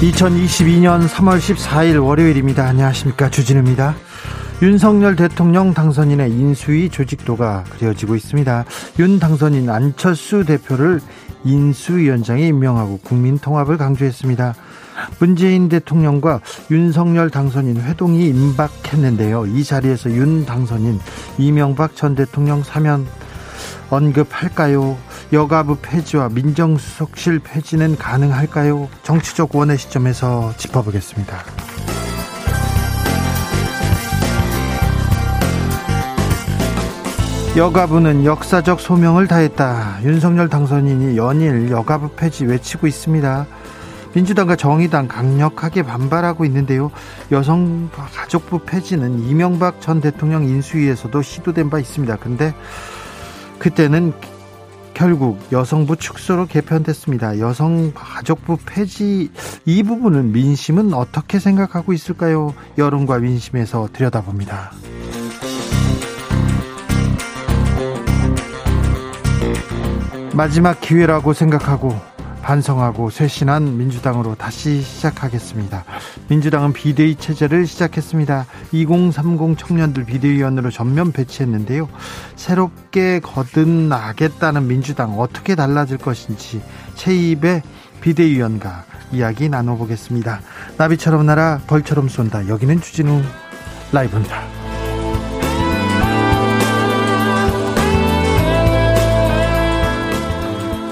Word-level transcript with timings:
2022년 0.00 1.08
3월 1.08 1.38
14일 1.38 2.04
월요일입니다. 2.04 2.66
안녕하십니까. 2.66 3.30
주진우입니다. 3.30 3.94
윤석열 4.60 5.16
대통령 5.16 5.72
당선인의 5.72 6.32
인수위 6.32 6.90
조직도가 6.90 7.64
그려지고 7.70 8.14
있습니다. 8.14 8.66
윤 8.98 9.18
당선인 9.18 9.70
안철수 9.70 10.44
대표를 10.44 11.00
인수위원장에 11.44 12.46
임명하고 12.46 13.00
국민 13.04 13.38
통합을 13.38 13.78
강조했습니다. 13.78 14.54
문재인 15.18 15.70
대통령과 15.70 16.40
윤석열 16.70 17.30
당선인 17.30 17.80
회동이 17.80 18.28
임박했는데요. 18.28 19.46
이 19.46 19.64
자리에서 19.64 20.10
윤 20.10 20.44
당선인 20.44 21.00
이명박 21.38 21.96
전 21.96 22.14
대통령 22.14 22.62
사면 22.62 23.06
언급할까요? 23.88 24.98
여가부 25.32 25.78
폐지와 25.82 26.28
민정수석실 26.28 27.40
폐지는 27.40 27.96
가능할까요? 27.96 28.88
정치적 29.02 29.56
원의 29.56 29.76
시점에서 29.76 30.54
짚어보겠습니다. 30.56 31.36
여가부는 37.56 38.24
역사적 38.24 38.80
소명을 38.80 39.26
다했다. 39.26 40.00
윤석열 40.04 40.48
당선인이 40.48 41.16
연일 41.16 41.70
여가부 41.70 42.10
폐지 42.10 42.44
외치고 42.44 42.86
있습니다. 42.86 43.46
민주당과 44.14 44.56
정의당 44.56 45.08
강력하게 45.08 45.82
반발하고 45.82 46.44
있는데요. 46.44 46.90
여성 47.32 47.90
가족부 47.92 48.60
폐지는 48.60 49.20
이명박 49.20 49.80
전 49.80 50.00
대통령 50.00 50.44
인수위에서도 50.44 51.20
시도된 51.20 51.68
바 51.68 51.78
있습니다. 51.78 52.16
근데 52.16 52.54
그때는 53.58 54.12
결국 54.96 55.38
여성부 55.52 55.96
축소로 55.96 56.46
개편됐습니다. 56.46 57.38
여성 57.38 57.92
가족부 57.92 58.56
폐지 58.64 59.30
이 59.66 59.82
부분은 59.82 60.32
민심은 60.32 60.94
어떻게 60.94 61.38
생각하고 61.38 61.92
있을까요? 61.92 62.54
여론과 62.78 63.18
민심에서 63.18 63.90
들여다봅니다. 63.92 64.72
마지막 70.32 70.80
기회라고 70.80 71.34
생각하고 71.34 71.94
반성하고 72.46 73.10
쇄신한 73.10 73.76
민주당으로 73.76 74.36
다시 74.36 74.80
시작하겠습니다. 74.80 75.84
민주당은 76.28 76.72
비대위 76.72 77.16
체제를 77.16 77.66
시작했습니다. 77.66 78.46
2030 78.70 79.58
청년들 79.58 80.04
비대위원으로 80.04 80.70
전면 80.70 81.10
배치했는데요. 81.10 81.88
새롭게 82.36 83.18
거듭나겠다는 83.18 84.68
민주당 84.68 85.18
어떻게 85.18 85.56
달라질 85.56 85.98
것인지 85.98 86.62
최입의 86.94 87.62
비대위원과 88.00 88.84
이야기 89.10 89.48
나눠보겠습니다. 89.48 90.40
나비처럼 90.78 91.26
날아 91.26 91.62
벌처럼 91.66 92.08
쏜다. 92.08 92.46
여기는 92.46 92.80
주진우 92.80 93.22
라이브입니다. 93.90 94.65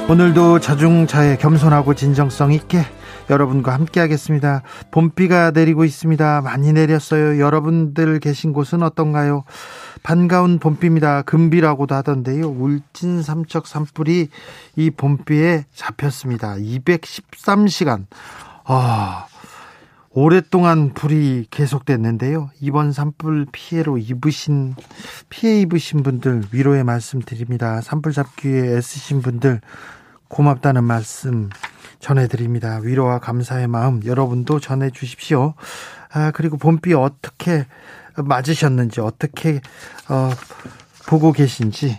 오늘도 0.06 0.60
자중차에 0.60 1.38
겸손하고 1.38 1.94
진정성 1.94 2.52
있게 2.52 2.82
여러분과 3.30 3.72
함께 3.72 4.00
하겠습니다. 4.00 4.62
봄비가 4.90 5.50
내리고 5.50 5.84
있습니다. 5.84 6.42
많이 6.42 6.74
내렸어요. 6.74 7.40
여러분들 7.40 8.20
계신 8.20 8.52
곳은 8.52 8.82
어떤가요? 8.82 9.44
반가운 10.02 10.58
봄비입니다. 10.58 11.22
금비라고도 11.22 11.94
하던데요. 11.94 12.48
울진 12.50 13.22
삼척 13.22 13.66
산불이 13.66 14.28
이 14.76 14.90
봄비에 14.90 15.64
잡혔습니다. 15.74 16.56
213시간. 16.56 18.04
아, 18.64 19.26
오랫동안 20.16 20.94
불이 20.94 21.48
계속됐는데요. 21.50 22.50
이번 22.60 22.92
산불 22.92 23.46
피해로 23.50 23.98
입으신 23.98 24.76
피해 25.28 25.60
입으신 25.60 26.04
분들 26.04 26.44
위로의 26.52 26.84
말씀 26.84 27.20
드립니다. 27.20 27.80
산불 27.80 28.12
잡기 28.12 28.48
위해 28.48 28.76
애쓰신 28.76 29.22
분들 29.22 29.60
고맙다는 30.28 30.84
말씀 30.84 31.50
전해드립니다. 31.98 32.78
위로와 32.80 33.18
감사의 33.18 33.66
마음 33.66 34.04
여러분도 34.04 34.60
전해 34.60 34.90
주십시오. 34.90 35.54
아, 36.12 36.30
그리고 36.30 36.58
봄비 36.58 36.94
어떻게 36.94 37.66
맞으셨는지 38.16 39.00
어떻게 39.00 39.60
어, 40.08 40.30
보고 41.08 41.32
계신지 41.32 41.98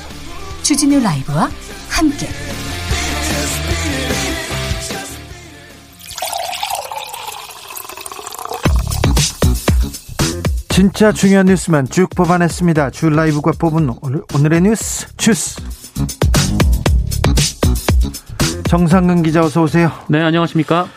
주진우 0.63 0.99
라이브와 0.99 1.49
함께 1.89 2.27
진짜 10.69 11.11
중요한 11.11 11.45
뉴스만 11.47 11.87
쭉 11.89 12.09
뽑아냈습니다. 12.15 12.91
주 12.91 13.09
라이브가 13.09 13.51
뽑은 13.59 13.89
오늘, 14.01 14.23
오늘의 14.33 14.61
뉴스 14.61 15.07
주스 15.17 15.61
정상근 18.67 19.21
기자 19.21 19.41
어서 19.41 19.63
오세요. 19.63 19.91
네 20.07 20.21
안녕하십니까. 20.21 20.87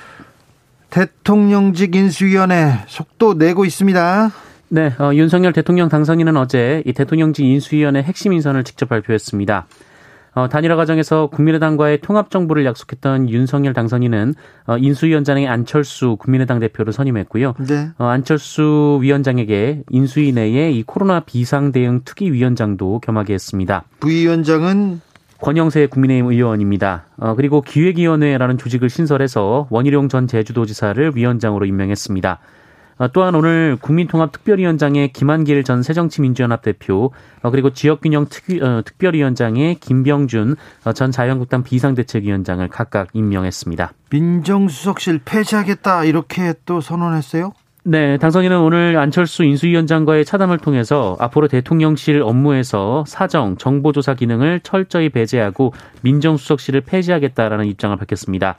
대통령직 0.91 1.97
인수위원회 1.97 2.85
속도 2.87 3.35
내고 3.35 3.65
있습니다. 3.65 4.31
네, 4.75 4.93
어, 4.99 5.15
윤석열 5.15 5.53
대통령 5.53 5.89
당선인은 5.89 6.37
어제 6.37 6.83
이 6.85 6.93
대통령직 6.93 7.47
인수위원회 7.47 8.03
핵심 8.03 8.33
인선을 8.33 8.65
직접 8.65 8.89
발표했습니다. 8.89 9.69
어, 10.35 10.49
단일화 10.49 10.75
과정에서 10.75 11.29
국민의당과의 11.29 12.01
통합 12.01 12.29
정부를 12.29 12.65
약속했던 12.65 13.31
윤석열 13.31 13.73
당선인은 13.73 14.35
어, 14.67 14.77
인수위원장의 14.77 15.47
안철수 15.47 16.17
국민의당 16.17 16.59
대표를 16.59 16.93
선임했고요. 16.93 17.55
네. 17.69 17.91
어, 17.99 18.07
안철수 18.07 18.99
위원장에게 19.01 19.85
인수위 19.91 20.33
내에 20.33 20.73
이 20.73 20.83
코로나 20.83 21.21
비상 21.21 21.71
대응 21.71 22.01
특위 22.05 22.33
위원장도 22.33 22.99
겸하게 22.99 23.35
했습니다. 23.35 23.85
부위원장은 24.01 25.01
권영세 25.41 25.87
국민의힘 25.87 26.33
의원입니다. 26.33 27.05
어, 27.19 27.37
그리고 27.37 27.61
기획위원회라는 27.61 28.59
조직을 28.59 28.91
신설해서 28.91 29.69
원희룡 29.71 30.09
전 30.09 30.27
제주도지사를 30.27 31.13
위원장으로 31.15 31.65
임명했습니다. 31.65 32.41
어, 32.99 33.09
또한 33.09 33.35
오늘 33.35 33.77
국민통합특별위원장의 33.81 35.13
김한길 35.13 35.65
전 35.65 35.83
새정치민주연합 35.83 36.63
대표 36.63 37.13
어, 37.43 37.51
그리고 37.51 37.71
지역균형 37.71 38.27
특위, 38.31 38.61
어, 38.61 38.83
특별위원장의 38.85 39.77
김병준 39.77 40.57
어, 40.85 40.93
전 40.93 41.11
자유한국당 41.11 41.63
비상대책위원장을 41.63 42.67
각각 42.69 43.09
임명했습니다. 43.13 43.93
민정수석실 44.11 45.21
폐지하겠다 45.25 46.05
이렇게 46.05 46.55
또 46.65 46.81
선언했어요? 46.81 47.53
네, 47.87 48.17
당선인은 48.17 48.61
오늘 48.61 48.97
안철수 48.97 49.45
인수위원장과의 49.45 50.25
차담을 50.25 50.57
통해서 50.57 51.19
앞으로 51.21 51.49
대통령실 51.49 52.23
업무에서 52.23 53.05
사정, 53.07 53.59
정보조사 53.59 54.15
기능을 54.15 54.61
철저히 54.61 55.11
배제하고 55.11 55.75
민정수석실을 56.01 56.81
폐지하겠다라는 56.81 57.67
입장을 57.67 57.95
밝혔습니다. 57.99 58.57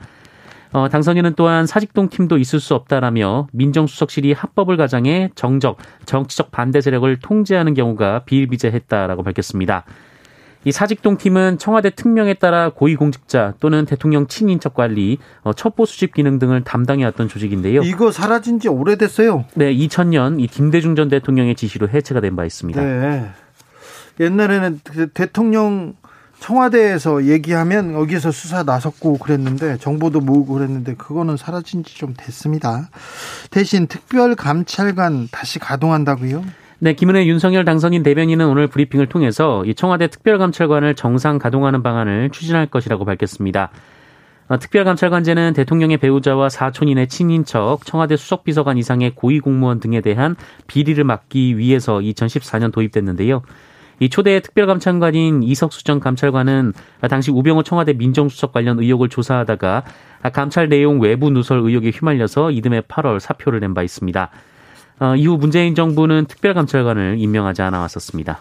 어, 0.76 0.90
당선인은 0.90 1.36
또한 1.38 1.66
사직동 1.66 2.10
팀도 2.10 2.38
있을 2.38 2.60
수 2.60 2.76
없다라며 2.76 3.48
민정수석실이 3.54 4.34
합법을 4.34 4.76
가장해 4.76 5.30
정적, 5.34 5.78
정치적 6.06 6.52
반대 6.52 6.82
세력을 6.82 7.18
통제하는 7.22 7.74
경우가 7.74 8.26
비일비재했다라고 8.26 9.24
밝혔습니다. 9.24 9.86
이 10.66 10.74
사직동 10.74 11.16
팀은 11.16 11.60
청와대 11.60 11.92
특명에 11.92 12.34
따라 12.34 12.72
고위공직자 12.72 13.54
또는 13.62 13.86
대통령 13.86 14.28
친인척 14.28 14.74
관리, 14.74 15.18
어, 15.44 15.54
첩보 15.54 15.86
수집 15.86 16.14
기능 16.14 16.40
등을 16.40 16.66
담당해왔던 16.66 17.30
조직인데요. 17.30 17.82
이거 17.84 18.12
사라진 18.12 18.60
지 18.60 18.68
오래됐어요. 18.68 19.46
네, 19.54 19.74
2000년 19.74 20.42
이 20.42 20.48
김대중 20.48 20.96
전 20.96 21.08
대통령의 21.08 21.56
지시로 21.56 21.88
해체가 21.88 22.20
된 22.20 22.36
바 22.36 22.44
있습니다. 22.44 22.84
네. 22.84 23.30
옛날에는 24.20 24.82
그 24.84 25.08
대통령 25.08 25.94
청와대에서 26.46 27.26
얘기하면 27.26 27.94
여기서 27.94 28.32
수사 28.32 28.62
나섰고 28.62 29.18
그랬는데 29.18 29.78
정보도 29.78 30.22
모으고 30.22 30.54
그랬는데 30.54 30.94
그거는 30.96 31.38
사라진 31.38 31.84
지 31.84 31.96
좀 31.96 32.14
됐습니다. 32.16 32.90
대신 33.52 33.88
특별감찰관 33.88 35.30
다시 35.32 35.60
가동한다고요? 35.60 36.44
네, 36.80 36.94
김은혜 36.94 37.26
윤석열 37.26 37.64
당선인 37.64 38.04
대변인은 38.04 38.46
오늘 38.48 38.68
브리핑을 38.68 39.08
통해서 39.08 39.64
이 39.66 39.74
청와대 39.74 40.08
특별감찰관을 40.08 40.96
정상 40.96 41.40
가동하는 41.40 41.82
방안을 41.82 42.30
추진할 42.32 42.68
것이라고 42.68 43.06
밝혔습니다. 43.06 43.72
어, 44.48 44.60
특별감찰관제는 44.60 45.54
대통령의 45.54 45.98
배우자와 45.98 46.50
사촌인의 46.50 47.08
친인척, 47.08 47.86
청와대 47.86 48.18
수석비서관 48.18 48.78
이상의 48.78 49.16
고위공무원 49.16 49.80
등에 49.80 50.02
대한 50.02 50.36
비리를 50.68 51.02
막기 51.04 51.58
위해서 51.58 51.98
2014년 52.00 52.72
도입됐는데요. 52.72 53.42
이 54.00 54.10
초대 54.10 54.40
특별감찰관인 54.40 55.44
이석수 55.44 55.84
전 55.84 56.00
감찰관은 56.00 56.74
당시 57.10 57.32
우병우 57.32 57.64
청와대 57.64 57.94
민정수석 57.94 58.52
관련 58.52 58.80
의혹을 58.80 59.10
조사하다가 59.10 59.84
감찰 60.34 60.70
내용 60.70 61.00
외부 61.00 61.30
누설 61.30 61.60
의혹에 61.60 61.92
휘말려서 61.92 62.52
이듬해 62.52 62.82
8월 62.82 63.20
사표를 63.20 63.60
낸 63.60 63.74
바 63.74 63.84
있습니다. 63.84 64.30
어, 65.00 65.16
이후 65.16 65.38
문재인 65.38 65.76
정부는 65.76 66.26
특별감찰관을 66.26 67.16
임명하지 67.20 67.62
않아 67.62 67.80
왔었습니다. 67.82 68.40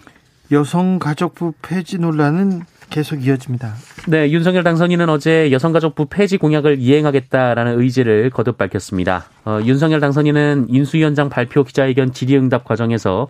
여성가족부 0.52 1.54
폐지 1.62 1.98
논란은 1.98 2.62
계속 2.90 3.24
이어집니다. 3.26 3.74
네, 4.06 4.30
윤석열 4.30 4.62
당선인은 4.62 5.08
어제 5.08 5.50
여성가족부 5.50 6.06
폐지 6.06 6.36
공약을 6.36 6.78
이행하겠다라는 6.78 7.80
의지를 7.80 8.30
거듭 8.30 8.56
밝혔습니다. 8.58 9.24
어, 9.44 9.58
윤석열 9.64 10.00
당선인은 10.00 10.66
인수위원장 10.68 11.28
발표 11.28 11.64
기자회견 11.64 12.12
질의응답 12.12 12.64
과정에서 12.64 13.26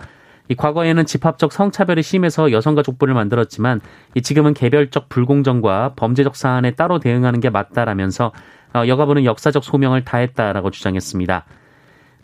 이 0.48 0.54
과거에는 0.54 1.06
집합적 1.06 1.52
성차별이 1.52 2.02
심해서 2.02 2.52
여성가족부를 2.52 3.14
만들었지만 3.14 3.80
이 4.14 4.22
지금은 4.22 4.52
개별적 4.54 5.08
불공정과 5.08 5.94
범죄적 5.96 6.36
사안에 6.36 6.72
따로 6.72 6.98
대응하는 6.98 7.40
게 7.40 7.50
맞다라면서 7.50 8.32
어, 8.74 8.86
여가부는 8.86 9.24
역사적 9.24 9.64
소명을 9.64 10.04
다했다라고 10.04 10.70
주장했습니다. 10.70 11.44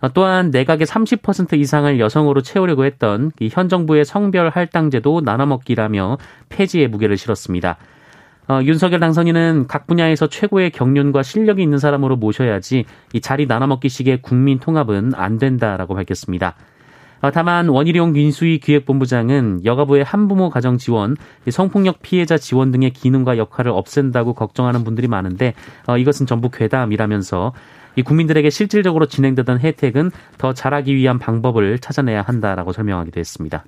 어, 0.03 0.13
또한 0.13 0.51
내각의 0.51 0.87
30% 0.87 1.59
이상을 1.59 1.99
여성으로 2.01 2.43
채우려고 2.43 2.85
했던 2.85 3.31
현 3.51 3.69
정부의 3.69 4.05
성별 4.05 4.51
할당제도 4.51 5.21
나눠먹기라며 5.21 6.19
폐지의 6.49 6.89
무게를 6.89 7.17
실었습니다. 7.17 7.77
어, 8.49 8.61
윤석열 8.65 8.99
당선인은 9.01 9.67
각 9.69 9.87
분야에서 9.87 10.27
최고의 10.27 10.71
경륜과 10.71 11.23
실력이 11.23 11.63
있는 11.63 11.79
사람으로 11.79 12.17
모셔야지 12.17 12.85
이 13.13 13.21
자리 13.21 13.47
나눠먹기식의 13.47 14.23
국민 14.23 14.59
통합은 14.59 15.13
안 15.15 15.39
된다라고 15.39 15.95
밝혔습니다. 15.95 16.57
어, 17.23 17.31
다만 17.31 17.69
원희룡 17.69 18.13
민수위 18.13 18.59
기획본부장은 18.59 19.65
여가부의 19.65 20.05
한부모 20.05 20.49
가정 20.51 20.79
지원, 20.79 21.17
성폭력 21.49 22.01
피해자 22.03 22.39
지원 22.39 22.71
등의 22.71 22.91
기능과 22.91 23.37
역할을 23.37 23.71
없앤다고 23.73 24.35
걱정하는 24.35 24.85
분들이 24.85 25.07
많은데 25.07 25.55
어, 25.87 25.99
이것은 25.99 26.27
전부 26.27 26.51
괴담이라면서 26.51 27.53
이 27.97 28.03
국민들에게 28.03 28.49
실질적으로 28.51 29.07
진행되던 29.07 29.61
혜택은 29.61 30.11
더 30.39 30.55
잘하기 30.55 30.95
위한 30.95 31.19
방법을 31.19 31.79
찾아내야 31.81 32.23
한다라고 32.23 32.73
설명하기도 32.73 33.19
했습니다. 33.21 33.65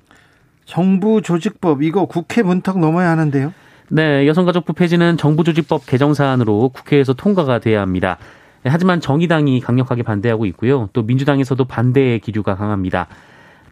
정부 0.65 1.21
조직법 1.21 1.83
이거 1.83 2.05
국회 2.05 2.41
문턱 2.41 2.79
넘어야 2.79 3.09
하는데요. 3.09 3.53
네, 3.89 4.25
여성가족부 4.27 4.73
폐지는 4.73 5.17
정부조직법 5.17 5.85
개정 5.85 6.13
사안으로 6.13 6.69
국회에서 6.69 7.13
통과가 7.13 7.59
돼야 7.59 7.81
합니다. 7.81 8.17
하지만 8.63 9.01
정의당이 9.01 9.59
강력하게 9.59 10.03
반대하고 10.03 10.45
있고요. 10.47 10.89
또 10.93 11.03
민주당에서도 11.03 11.63
반대의 11.65 12.19
기류가 12.19 12.55
강합니다. 12.55 13.07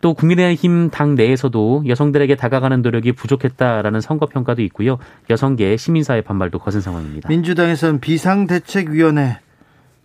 또 0.01 0.13
국민의힘 0.13 0.89
당 0.89 1.15
내에서도 1.15 1.83
여성들에게 1.87 2.35
다가가는 2.35 2.81
노력이 2.81 3.13
부족했다라는 3.13 4.01
선거 4.01 4.25
평가도 4.25 4.61
있고요. 4.63 4.97
여성계 5.29 5.77
시민사회 5.77 6.21
반발도 6.21 6.59
거센 6.59 6.81
상황입니다. 6.81 7.29
민주당에서는 7.29 7.99
비상대책위원회 7.99 9.39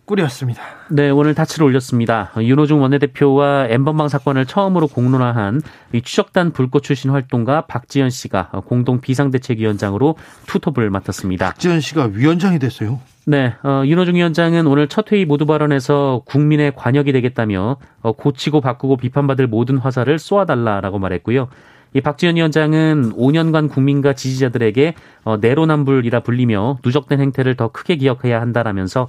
꾸렸습니다. 0.05 0.61
네, 0.89 1.09
오늘 1.09 1.35
다치를 1.35 1.65
올렸습니다. 1.65 2.31
윤호중 2.37 2.81
원내대표와 2.81 3.67
엠번방 3.67 4.07
사건을 4.07 4.45
처음으로 4.45 4.87
공론화한 4.87 5.61
추적단 6.01 6.53
불꽃 6.53 6.83
출신 6.83 7.09
활동가 7.09 7.65
박지현 7.65 8.09
씨가 8.09 8.51
공동 8.67 9.01
비상대책위원장으로 9.01 10.15
투톱을 10.45 10.89
맡았습니다. 10.91 11.47
박지현 11.47 11.81
씨가 11.81 12.11
위원장이 12.13 12.57
됐어요. 12.59 13.01
네, 13.29 13.53
어, 13.61 13.83
윤호중 13.85 14.15
위원장은 14.15 14.67
오늘 14.67 14.87
첫 14.87 15.11
회의 15.11 15.25
모두 15.25 15.45
발언에서 15.45 16.21
국민의 16.23 16.71
관역이 16.77 17.11
되겠다며 17.11 17.75
어, 17.99 18.11
고치고 18.13 18.61
바꾸고 18.61 18.95
비판받을 18.95 19.47
모든 19.47 19.77
화살을 19.77 20.17
쏘아달라라고 20.17 20.97
말했고요. 20.97 21.49
이 21.93 21.99
박지원 21.99 22.37
위원장은 22.37 23.11
5년간 23.17 23.69
국민과 23.69 24.13
지지자들에게 24.13 24.93
어, 25.25 25.35
내로남불이라 25.41 26.21
불리며 26.21 26.77
누적된 26.85 27.19
행태를 27.19 27.55
더 27.55 27.67
크게 27.67 27.97
기억해야 27.97 28.39
한다라면서 28.39 29.07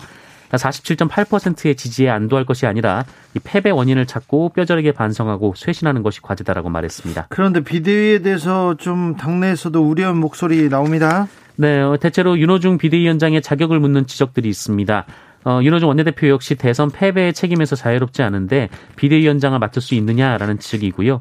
47.8%의 0.50 1.76
지지에 1.76 2.10
안도할 2.10 2.44
것이 2.44 2.66
아니라 2.66 3.04
이 3.36 3.38
패배 3.38 3.70
원인을 3.70 4.06
찾고 4.06 4.48
뼈저리게 4.48 4.92
반성하고 4.92 5.54
쇄신하는 5.54 6.02
것이 6.02 6.22
과제다라고 6.22 6.70
말했습니다. 6.70 7.26
그런데 7.28 7.60
비대위에 7.60 8.22
대해서 8.22 8.74
좀 8.78 9.14
당내에서도 9.16 9.80
우려한 9.80 10.16
목소리 10.16 10.68
나옵니다. 10.68 11.28
네, 11.60 11.80
어, 11.80 11.96
대체로 11.96 12.38
윤호중 12.38 12.78
비대위원장의 12.78 13.42
자격을 13.42 13.80
묻는 13.80 14.06
지적들이 14.06 14.48
있습니다. 14.48 15.06
어, 15.44 15.60
윤호중 15.60 15.88
원내대표 15.88 16.28
역시 16.28 16.54
대선 16.54 16.88
패배의 16.88 17.32
책임에서 17.32 17.74
자유롭지 17.74 18.22
않은데 18.22 18.68
비대위원장을 18.94 19.58
맡을 19.58 19.82
수 19.82 19.96
있느냐라는 19.96 20.60
지적이고요. 20.60 21.20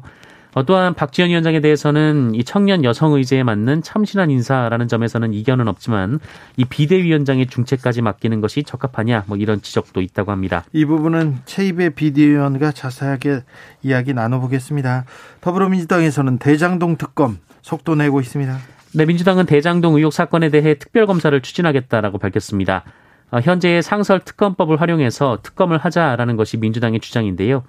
어, 0.54 0.64
또한 0.64 0.94
박지원 0.94 1.30
위원장에 1.30 1.60
대해서는 1.60 2.36
이 2.36 2.44
청년 2.44 2.84
여성 2.84 3.14
의제에 3.14 3.42
맞는 3.42 3.82
참신한 3.82 4.30
인사라는 4.30 4.86
점에서는 4.86 5.34
이견은 5.34 5.66
없지만 5.66 6.20
이 6.56 6.64
비대위원장의 6.64 7.48
중책까지 7.48 8.02
맡기는 8.02 8.40
것이 8.40 8.62
적합하냐 8.62 9.24
뭐 9.26 9.36
이런 9.36 9.60
지적도 9.60 10.00
있다고 10.00 10.30
합니다. 10.30 10.64
이 10.72 10.84
부분은 10.84 11.38
최입의 11.46 11.96
비대위원과 11.96 12.70
자세하게 12.70 13.42
이야기 13.82 14.14
나눠보겠습니다. 14.14 15.04
더불어민주당에서는 15.40 16.38
대장동 16.38 16.96
특검 16.96 17.38
속도 17.60 17.96
내고 17.96 18.20
있습니다. 18.20 18.77
네, 18.94 19.04
민주당은 19.04 19.44
대장동 19.44 19.96
의혹 19.96 20.14
사건에 20.14 20.48
대해 20.48 20.74
특별검사를 20.74 21.38
추진하겠다라고 21.40 22.18
밝혔습니다. 22.18 22.84
어, 23.30 23.40
현재의 23.40 23.82
상설 23.82 24.20
특검법을 24.20 24.80
활용해서 24.80 25.40
특검을 25.42 25.76
하자라는 25.76 26.36
것이 26.36 26.56
민주당의 26.56 27.00
주장인데요. 27.00 27.64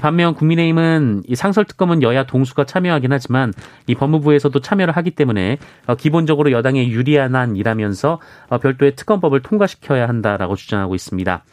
반면 0.00 0.34
국민의힘은 0.34 1.24
이 1.26 1.36
상설 1.36 1.66
특검은 1.66 2.02
여야 2.02 2.24
동수가 2.24 2.64
참여하긴 2.64 3.12
하지만 3.12 3.52
이 3.86 3.94
법무부에서도 3.94 4.58
참여를 4.58 4.96
하기 4.96 5.10
때문에 5.10 5.58
어, 5.86 5.94
기본적으로 5.94 6.50
여당에 6.50 6.88
유리한 6.88 7.34
한이라면서 7.34 8.18
어, 8.48 8.58
별도의 8.58 8.96
특검법을 8.96 9.42
통과시켜야 9.42 10.08
한다라고 10.08 10.56
주장하고 10.56 10.94
있습니다. 10.94 11.44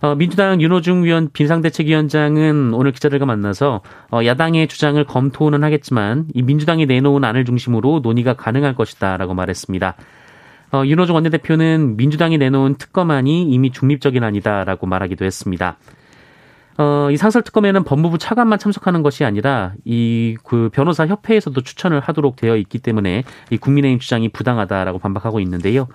어, 0.00 0.14
민주당 0.14 0.60
윤호중 0.60 1.04
위원 1.04 1.28
비상대책위원장은 1.32 2.72
오늘 2.72 2.92
기자들과 2.92 3.26
만나서 3.26 3.82
어, 4.12 4.20
야당의 4.24 4.68
주장을 4.68 5.02
검토는 5.04 5.64
하겠지만 5.64 6.26
이 6.34 6.42
민주당이 6.42 6.86
내놓은 6.86 7.24
안을 7.24 7.44
중심으로 7.44 8.00
논의가 8.02 8.34
가능할 8.34 8.74
것이다라고 8.76 9.34
말했습니다. 9.34 9.96
어, 10.70 10.82
윤호중 10.84 11.16
원내대표는 11.16 11.96
민주당이 11.96 12.38
내놓은 12.38 12.76
특검안이 12.76 13.42
이미 13.42 13.72
중립적인 13.72 14.22
안이다라고 14.22 14.86
말하기도 14.86 15.24
했습니다. 15.24 15.78
어, 16.76 17.08
이 17.10 17.16
상설 17.16 17.42
특검에는 17.42 17.82
법무부 17.82 18.18
차관만 18.18 18.60
참석하는 18.60 19.02
것이 19.02 19.24
아니라 19.24 19.72
이 19.84 20.36
그 20.44 20.70
변호사 20.72 21.06
협회에서도 21.06 21.60
추천을 21.60 21.98
하도록 22.00 22.36
되어 22.36 22.56
있기 22.56 22.78
때문에 22.78 23.24
이 23.50 23.56
국민의힘 23.56 23.98
주장이 23.98 24.28
부당하다라고 24.28 24.98
반박하고 24.98 25.40
있는데요. 25.40 25.88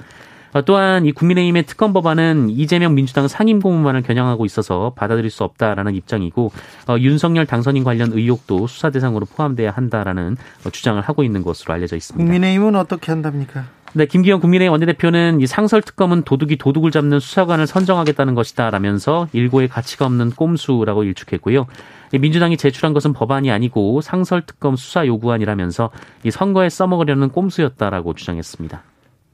어, 0.53 0.61
또한 0.63 1.05
이 1.05 1.11
국민의힘의 1.11 1.65
특검 1.65 1.93
법안은 1.93 2.49
이재명 2.49 2.95
민주당 2.95 3.27
상임 3.27 3.59
고문만을 3.59 4.03
겨냥하고 4.03 4.45
있어서 4.45 4.93
받아들일 4.95 5.29
수 5.29 5.43
없다라는 5.43 5.95
입장이고 5.95 6.51
어, 6.87 6.95
윤석열 6.99 7.45
당선인 7.45 7.83
관련 7.83 8.11
의혹도 8.13 8.67
수사 8.67 8.89
대상으로 8.89 9.25
포함돼야 9.25 9.71
한다라는 9.71 10.37
어, 10.65 10.69
주장을 10.69 11.01
하고 11.01 11.23
있는 11.23 11.43
것으로 11.43 11.73
알려져 11.73 11.95
있습니다. 11.95 12.23
국민의힘은 12.23 12.75
어떻게 12.75 13.11
한답니까? 13.11 13.65
네, 13.95 14.07
김기현 14.07 14.39
국민의힘 14.39 14.71
원내대표는 14.71 15.41
이 15.41 15.45
상설 15.45 15.83
특검은 15.83 16.23
도둑이 16.23 16.55
도둑을 16.55 16.89
잡는 16.89 17.19
수사관을 17.19 17.67
선정하겠다는 17.67 18.33
것이다라면서 18.33 19.27
일고의 19.33 19.67
가치가 19.67 20.05
없는 20.05 20.31
꼼수라고 20.31 21.03
일축했고요. 21.03 21.67
민주당이 22.11 22.57
제출한 22.57 22.93
것은 22.93 23.13
법안이 23.13 23.51
아니고 23.51 24.01
상설 24.01 24.43
특검 24.47 24.75
수사 24.75 25.05
요구안이라면서 25.05 25.91
이 26.23 26.31
선거에 26.31 26.69
써먹으려는 26.69 27.29
꼼수였다라고 27.29 28.13
주장했습니다. 28.15 28.81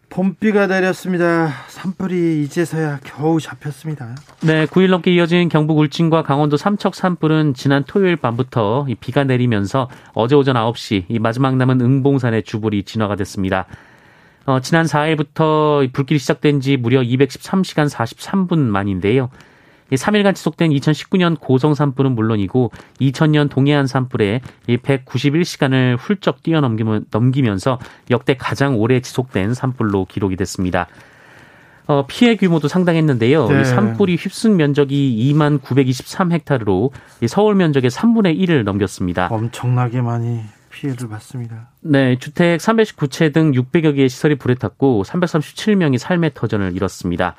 봄비가 0.09 0.67
내렸습니다. 0.67 1.49
산불이 1.67 2.43
이제서야 2.43 2.99
겨우 3.03 3.39
잡혔습니다. 3.39 4.15
네, 4.41 4.65
9일 4.65 4.89
넘게 4.89 5.11
이어진 5.11 5.49
경북 5.49 5.77
울진과 5.77 6.23
강원도 6.23 6.57
삼척 6.57 6.95
산불은 6.95 7.53
지난 7.53 7.83
토요일 7.85 8.15
밤부터 8.15 8.87
비가 8.99 9.23
내리면서 9.23 9.89
어제 10.13 10.35
오전 10.35 10.55
9시 10.55 11.05
이 11.09 11.19
마지막 11.19 11.55
남은 11.55 11.79
응봉산의 11.81 12.43
주불이 12.43 12.83
진화가 12.83 13.15
됐습니다. 13.17 13.65
어, 14.45 14.59
지난 14.61 14.85
4일부터 14.85 15.91
불길이 15.93 16.17
시작된 16.17 16.59
지 16.59 16.75
무려 16.75 17.01
213시간 17.01 17.87
43분 17.89 18.57
만인데요. 18.57 19.29
3일간 19.95 20.35
지속된 20.35 20.71
2019년 20.71 21.39
고성 21.39 21.73
산불은 21.73 22.13
물론이고 22.13 22.71
2000년 23.01 23.49
동해안 23.49 23.87
산불에 23.87 24.41
191시간을 24.67 25.97
훌쩍 25.99 26.43
뛰어넘기면서 26.43 27.79
역대 28.11 28.35
가장 28.35 28.77
오래 28.77 28.99
지속된 28.99 29.53
산불로 29.53 30.05
기록이 30.05 30.35
됐습니다. 30.35 30.87
어, 31.87 32.05
피해 32.07 32.35
규모도 32.35 32.67
상당했는데요. 32.67 33.47
네. 33.47 33.63
산불이 33.63 34.15
휩쓴 34.15 34.57
면적이 34.57 35.33
2만 35.33 35.59
923헥타르로 35.59 36.91
서울 37.27 37.55
면적의 37.55 37.89
3분의 37.89 38.39
1을 38.39 38.63
넘겼습니다. 38.63 39.27
엄청나게 39.31 40.01
많이 40.01 40.41
피해를 40.69 41.09
봤습니다. 41.09 41.69
네, 41.81 42.17
주택 42.19 42.59
319채 42.59 43.33
등 43.33 43.51
600여 43.51 43.95
개의 43.95 44.07
시설이 44.07 44.35
불에 44.35 44.53
탔고 44.53 45.03
337명이 45.03 45.97
삶의 45.97 46.31
터전을 46.35 46.75
잃었습니다. 46.75 47.35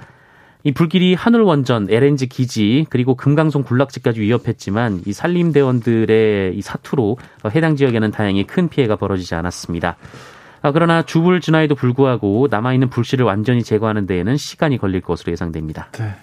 이 0.63 0.73
불길이 0.73 1.15
하늘원전, 1.15 1.89
LNG 1.91 2.27
기지 2.27 2.87
그리고 2.91 3.15
금강송 3.15 3.63
군락지까지 3.63 4.21
위협했지만 4.21 5.03
이 5.07 5.13
산림대원들의 5.13 6.57
이 6.57 6.63
사투로 6.63 7.17
해당 7.55 7.77
지역에는 7.77 8.11
다행히 8.11 8.47
큰 8.47 8.69
피해가 8.69 8.97
벌어지지 8.97 9.35
않았습니다. 9.35 9.97
아, 10.63 10.73
그러나 10.73 11.03
주불 11.03 11.41
진화에도 11.41 11.75
불구하고 11.75 12.49
남아있는 12.51 12.91
불씨를 12.91 13.25
완전히 13.25 13.63
제거하는 13.63 14.07
데에는 14.07 14.37
시간이 14.37 14.77
걸릴 14.77 15.01
것으로 15.01 15.33
예상됩니다. 15.33 15.89
네. 15.93 16.15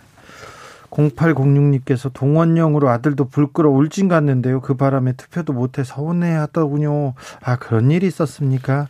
0806님께서 0.92 2.12
동원령으로 2.14 2.90
아들도 2.90 3.30
불 3.30 3.52
끄러 3.52 3.70
울진 3.70 4.08
갔는데요. 4.08 4.62
그 4.62 4.76
바람에 4.76 5.14
투표도 5.14 5.54
못해 5.54 5.84
서운해 5.84 6.32
하더군요. 6.32 7.14
아, 7.44 7.58
그런 7.58 7.92
일이 7.92 8.08
있었습니까? 8.08 8.88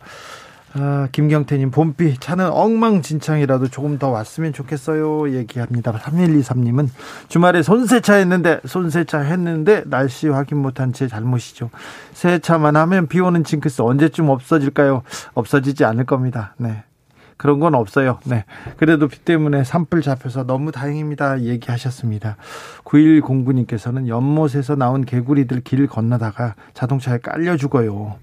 아, 0.74 1.08
김경태님, 1.12 1.70
봄비, 1.70 2.18
차는 2.18 2.50
엉망진창이라도 2.50 3.68
조금 3.68 3.98
더 3.98 4.10
왔으면 4.10 4.52
좋겠어요. 4.52 5.32
얘기합니다. 5.32 5.92
3123님은 5.92 6.88
주말에 7.28 7.62
손세차 7.62 8.14
했는데, 8.14 8.60
손세차 8.66 9.20
했는데, 9.20 9.82
날씨 9.86 10.28
확인 10.28 10.58
못한 10.58 10.92
제 10.92 11.08
잘못이죠. 11.08 11.70
세차만 12.12 12.76
하면 12.76 13.06
비 13.06 13.20
오는 13.20 13.44
징크스 13.44 13.82
언제쯤 13.82 14.28
없어질까요? 14.28 15.02
없어지지 15.34 15.84
않을 15.84 16.04
겁니다. 16.04 16.54
네. 16.58 16.84
그런 17.38 17.60
건 17.60 17.74
없어요. 17.74 18.18
네. 18.24 18.44
그래도 18.76 19.08
비 19.08 19.24
때문에 19.24 19.64
산불 19.64 20.02
잡혀서 20.02 20.44
너무 20.44 20.72
다행입니다. 20.72 21.42
얘기하셨습니다. 21.42 22.36
9109님께서는 22.84 24.08
연못에서 24.08 24.74
나온 24.74 25.04
개구리들 25.04 25.62
길 25.62 25.86
건너다가 25.86 26.54
자동차에 26.74 27.18
깔려 27.18 27.56
죽어요. 27.56 28.16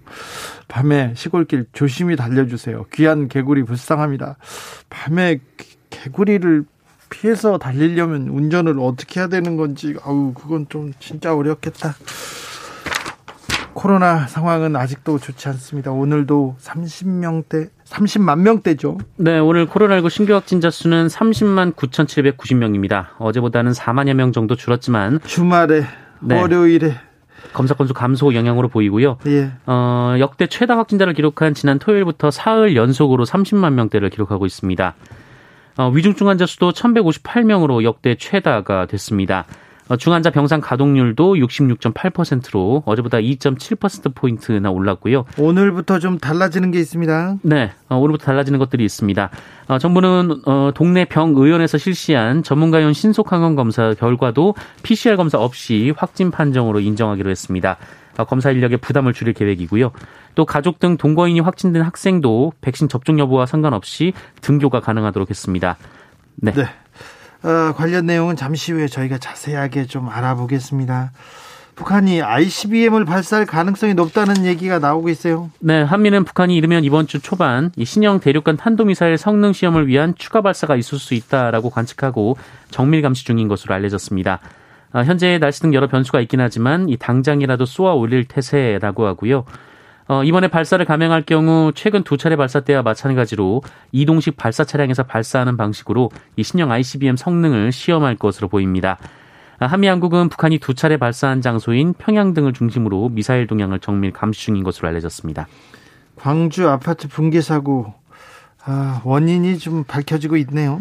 밤에 0.67 1.13
시골길 1.15 1.67
조심히 1.72 2.15
달려주세요. 2.17 2.86
귀한 2.93 3.29
개구리 3.29 3.63
불쌍합니다. 3.63 4.36
밤에 4.89 5.39
개구리를 5.89 6.65
피해서 7.10 7.57
달리려면 7.57 8.27
운전을 8.27 8.77
어떻게 8.79 9.22
해야 9.22 9.27
되는 9.27 9.55
건지, 9.55 9.95
아우, 10.03 10.34
그건 10.34 10.67
좀 10.67 10.91
진짜 11.00 11.34
어렵겠다. 11.34 11.95
코로나 13.75 14.25
상황은 14.25 14.75
아직도 14.75 15.20
좋지 15.20 15.50
않습니다. 15.50 15.91
오늘도 15.91 16.55
30명대, 16.60 17.70
30만 17.84 18.39
명대죠. 18.39 18.98
네, 19.17 19.38
오늘 19.38 19.67
코로나19 19.67 20.10
신규 20.10 20.34
확진자 20.34 20.70
수는 20.72 21.08
30만 21.08 21.75
9,790명입니다. 21.75 23.08
어제보다는 23.20 23.74
4만여 23.74 24.13
명 24.13 24.32
정도 24.32 24.55
줄었지만 24.55 25.20
주말에 25.25 25.84
네. 26.22 26.39
월요일에 26.39 26.96
검사 27.51 27.75
건수 27.75 27.94
감소 27.94 28.34
영향으로 28.34 28.70
보이고요. 28.70 29.17
예. 29.27 29.51
어, 29.67 30.15
역대 30.20 30.48
최다 30.48 30.77
확진자를 30.77 31.13
기록한 31.13 31.53
지난 31.53 31.77
토요일부터 31.77 32.32
사흘 32.32 32.77
연속으로 32.77 33.25
30만 33.25 33.74
명대를 33.74 34.10
기록하고 34.10 34.46
있습니다. 34.46 34.96
어, 35.77 35.89
위중증 35.89 36.29
환자 36.29 36.46
수도 36.46 36.72
1,158명으로 36.72 37.84
역대 37.84 38.15
최다가 38.15 38.86
됐습니다. 38.86 39.46
어, 39.88 39.98
중환자 39.98 40.32
병상 40.32 40.62
가동률도 40.62 41.36
66.8%로 41.36 42.84
어제보다 42.86 43.20
2.7%포인트나 43.20 44.72
올랐고요. 44.72 45.25
오늘부터 45.38 46.00
좀 46.00 46.18
달라지는 46.18 46.72
게 46.72 46.80
있습니다. 46.80 47.38
네, 47.44 47.72
어, 47.89 47.98
오늘부터 47.98 48.25
달라지는 48.25 48.58
것들이 48.58 48.84
있습니다. 48.84 49.30
어, 49.68 49.77
정부는 49.77 50.42
동네 50.74 51.06
병의원에서 51.06 51.77
실시한 51.77 52.44
전문가용 52.44 52.94
신속항원 52.94 53.56
검사 53.56 53.94
결과도 53.94 54.56
PCR 54.84 55.18
검사 55.18 55.38
없이 55.38 55.94
확진 55.96 56.32
판정으로 56.32 56.80
인정하기로 56.80 57.30
했습니다. 57.30 57.77
검사 58.27 58.50
인력의 58.50 58.77
부담을 58.77 59.12
줄일 59.13 59.34
계획이고요. 59.34 59.92
또 60.36 60.46
가족 60.46 60.80
등 60.80 60.98
동거인이 60.98 61.39
확진된 61.42 61.82
학생도 61.82 62.54
백신 62.62 62.88
접종 62.88 63.20
여부와 63.20 63.46
상관없이 63.46 64.13
등교가 64.42 64.80
가능하도록 64.80 65.30
했습니다. 65.30 65.77
네. 66.38 66.54
네. 66.54 66.65
어, 67.46 67.74
관련 67.74 68.08
내용은 68.08 68.36
잠시 68.36 68.72
후에 68.72 68.88
저희가 68.88 69.20
자세하게 69.20 69.86
좀 69.86 70.10
알아보겠습니다. 70.10 71.12
북한이 71.75 72.22
ICBM을 72.22 73.06
발사할 73.06 73.46
가능성이 73.46 73.94
높다는 73.94 74.46
얘기가 74.46 74.80
나오고 74.80 75.10
있어요. 75.10 75.52
네, 75.60 75.84
한미는 75.84 76.24
북한이 76.24 76.56
이르면 76.56 76.86
이번 76.86 77.06
주 77.06 77.20
초반 77.20 77.72
이 77.75 77.86
신형 77.86 78.22
대륙간 78.22 78.58
탄도미사일 78.58 79.18
성능 79.18 79.54
시험을 79.54 79.88
위한 79.88 80.16
추가 80.18 80.42
발사가 80.42 80.75
있을 80.75 80.98
수 80.98 81.14
있다라고 81.14 81.70
관측하고 81.70 82.38
정밀 82.72 83.02
감시 83.02 83.25
중인 83.25 83.48
것으로 83.48 83.75
알려졌습니다. 83.75 84.40
아, 84.94 85.04
현재 85.04 85.38
날씨 85.38 85.62
등 85.62 85.74
여러 85.74 85.88
변수가 85.88 86.22
있긴 86.22 86.40
하지만 86.40 86.88
이 86.88 86.96
당장이라도 86.96 87.66
쏘아 87.66 87.94
올릴 87.94 88.25
태세라고 88.25 89.06
하고요. 89.06 89.44
어, 90.08 90.24
이번에 90.24 90.48
발사를 90.48 90.84
감행할 90.86 91.24
경우 91.24 91.72
최근 91.74 92.04
두 92.04 92.18
차례 92.18 92.36
발사 92.36 92.60
때와 92.60 92.84
마찬가지로 92.84 93.64
이동식 93.92 94.38
발사 94.38 94.64
차량에서 94.64 95.04
발사하는 95.04 95.58
방식으로 95.58 96.12
이 96.36 96.44
신형 96.44 96.72
ICBM 96.72 97.16
성능을 97.16 97.72
시험할 97.72 98.16
것으로 98.16 98.48
보입니다. 98.48 99.00
아, 99.58 99.66
한미 99.66 99.88
양국은 99.88 100.30
북한이 100.30 100.60
두 100.60 100.76
차례 100.76 100.98
발사한 100.98 101.42
장소인 101.42 101.94
평양 101.98 102.34
등을 102.34 102.54
중심으로 102.54 103.10
미사일 103.10 103.48
동향을 103.48 103.80
정밀 103.80 104.12
감시 104.12 104.46
중인 104.46 104.64
것으로 104.64 104.88
알려졌습니다. 104.90 105.48
광주 106.16 106.70
아파트 106.70 107.08
붕괴 107.08 107.42
사고 107.42 107.94
아, 108.64 109.02
원인이 109.06 109.58
좀 109.58 109.84
밝혀지고 109.86 110.38
있네요. 110.38 110.80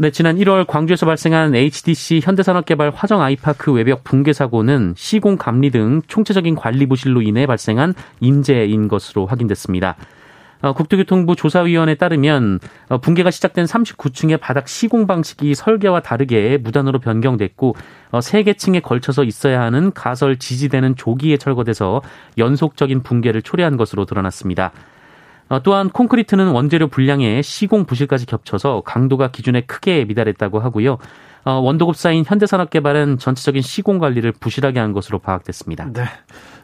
네, 0.00 0.12
지난 0.12 0.36
1월 0.36 0.64
광주에서 0.64 1.06
발생한 1.06 1.56
HDC 1.56 2.20
현대산업개발 2.22 2.92
화정 2.94 3.20
아이파크 3.20 3.72
외벽 3.72 4.04
붕괴 4.04 4.32
사고는 4.32 4.94
시공 4.96 5.36
감리 5.36 5.70
등 5.70 6.02
총체적인 6.06 6.54
관리 6.54 6.86
부실로 6.86 7.20
인해 7.20 7.46
발생한 7.46 7.94
인재인 8.20 8.86
것으로 8.86 9.26
확인됐습니다. 9.26 9.96
어, 10.60 10.72
국토교통부 10.72 11.34
조사위원회에 11.34 11.96
따르면 11.96 12.60
어, 12.90 12.98
붕괴가 12.98 13.32
시작된 13.32 13.64
39층의 13.64 14.38
바닥 14.38 14.68
시공 14.68 15.08
방식이 15.08 15.56
설계와 15.56 15.98
다르게 15.98 16.58
무단으로 16.58 17.00
변경됐고 17.00 17.74
어, 18.12 18.20
3개 18.20 18.56
층에 18.56 18.78
걸쳐서 18.78 19.24
있어야 19.24 19.62
하는 19.62 19.92
가설 19.92 20.36
지지대는 20.36 20.94
조기에 20.94 21.38
철거돼서 21.38 22.02
연속적인 22.38 23.02
붕괴를 23.02 23.42
초래한 23.42 23.76
것으로 23.76 24.04
드러났습니다. 24.04 24.70
어, 25.48 25.62
또한 25.62 25.88
콘크리트는 25.88 26.48
원재료 26.48 26.88
불량에 26.88 27.42
시공 27.42 27.84
부실까지 27.84 28.26
겹쳐서 28.26 28.82
강도가 28.84 29.30
기준에 29.30 29.62
크게 29.62 30.04
미달했다고 30.04 30.60
하고요. 30.60 30.98
어, 31.44 31.52
원도급사인 31.52 32.24
현대산업개발은 32.26 33.18
전체적인 33.18 33.62
시공 33.62 33.98
관리를 33.98 34.32
부실하게 34.32 34.80
한 34.80 34.92
것으로 34.92 35.18
파악됐습니다. 35.18 35.92
네. 35.92 36.04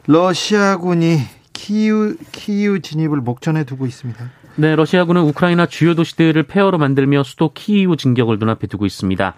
러시아군이 0.06 1.18
키우 1.52 2.16
키우 2.32 2.80
진입을 2.80 3.20
목전에 3.20 3.64
두고 3.64 3.86
있습니다. 3.86 4.30
네, 4.56 4.76
러시아군은 4.76 5.22
우크라이나 5.22 5.66
주요 5.66 5.94
도시들을 5.94 6.42
폐허로 6.44 6.78
만들며 6.78 7.22
수도 7.22 7.52
키이우 7.52 7.96
진격을 7.96 8.38
눈앞에 8.38 8.66
두고 8.66 8.86
있습니다. 8.86 9.34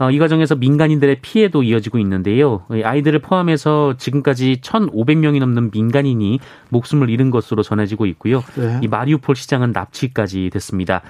어, 0.00 0.10
이 0.10 0.18
과정에서 0.18 0.54
민간인들의 0.54 1.18
피해도 1.20 1.62
이어지고 1.62 1.98
있는데요. 1.98 2.62
아이들을 2.70 3.18
포함해서 3.18 3.96
지금까지 3.98 4.60
1,500명이 4.62 5.38
넘는 5.40 5.70
민간인이 5.70 6.40
목숨을 6.70 7.10
잃은 7.10 7.30
것으로 7.30 7.62
전해지고 7.62 8.06
있고요. 8.06 8.42
네. 8.56 8.80
이 8.82 8.88
마리우폴 8.88 9.36
시장은 9.36 9.72
납치까지 9.72 10.48
됐습니다. 10.54 11.02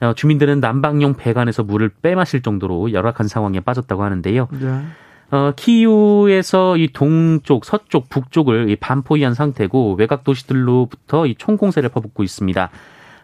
어, 0.00 0.14
주민들은 0.14 0.60
난방용 0.60 1.14
배관에서 1.14 1.62
물을 1.62 1.90
빼마실 1.90 2.40
정도로 2.40 2.92
열악한 2.92 3.28
상황에 3.28 3.60
빠졌다고 3.60 4.02
하는데요. 4.02 4.48
네. 4.50 4.82
어, 5.30 5.52
키우에서 5.54 6.78
이 6.78 6.88
동쪽, 6.90 7.66
서쪽, 7.66 8.08
북쪽을 8.08 8.74
반포위한 8.80 9.34
상태고 9.34 9.96
외곽 9.98 10.24
도시들로부터 10.24 11.26
이 11.26 11.34
총공세를 11.34 11.90
퍼붓고 11.90 12.22
있습니다. 12.22 12.70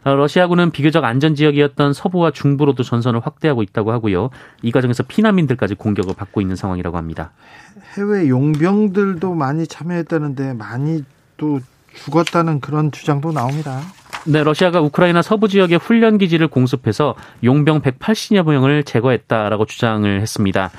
어, 0.04 0.14
러시아군은 0.14 0.70
비교적 0.70 1.04
안전 1.04 1.34
지역이었던 1.34 1.92
서부와 1.94 2.30
중부로도 2.30 2.82
전선을 2.82 3.20
확대하고 3.20 3.62
있다고 3.62 3.92
하고요. 3.92 4.30
이 4.62 4.70
과정에서 4.70 5.02
피난민들까지 5.02 5.74
공격을 5.74 6.14
받고 6.14 6.40
있는 6.40 6.56
상황이라고 6.56 6.96
합니다. 6.96 7.32
해외 7.96 8.28
용병들도 8.28 9.34
많이 9.34 9.66
참여했다는데 9.66 10.54
많이 10.54 11.04
또 11.36 11.60
죽었다는 11.94 12.60
그런 12.60 12.92
주장도 12.92 13.32
나옵니다. 13.32 13.80
네, 14.26 14.42
러시아가 14.42 14.80
우크라이나 14.80 15.22
서부 15.22 15.48
지역의 15.48 15.78
훈련 15.78 16.18
기지를 16.18 16.48
공습해서 16.48 17.14
용병 17.42 17.82
180여 17.82 18.44
명을 18.44 18.84
제거했다라고 18.84 19.66
주장을 19.66 20.20
했습니다. 20.20 20.70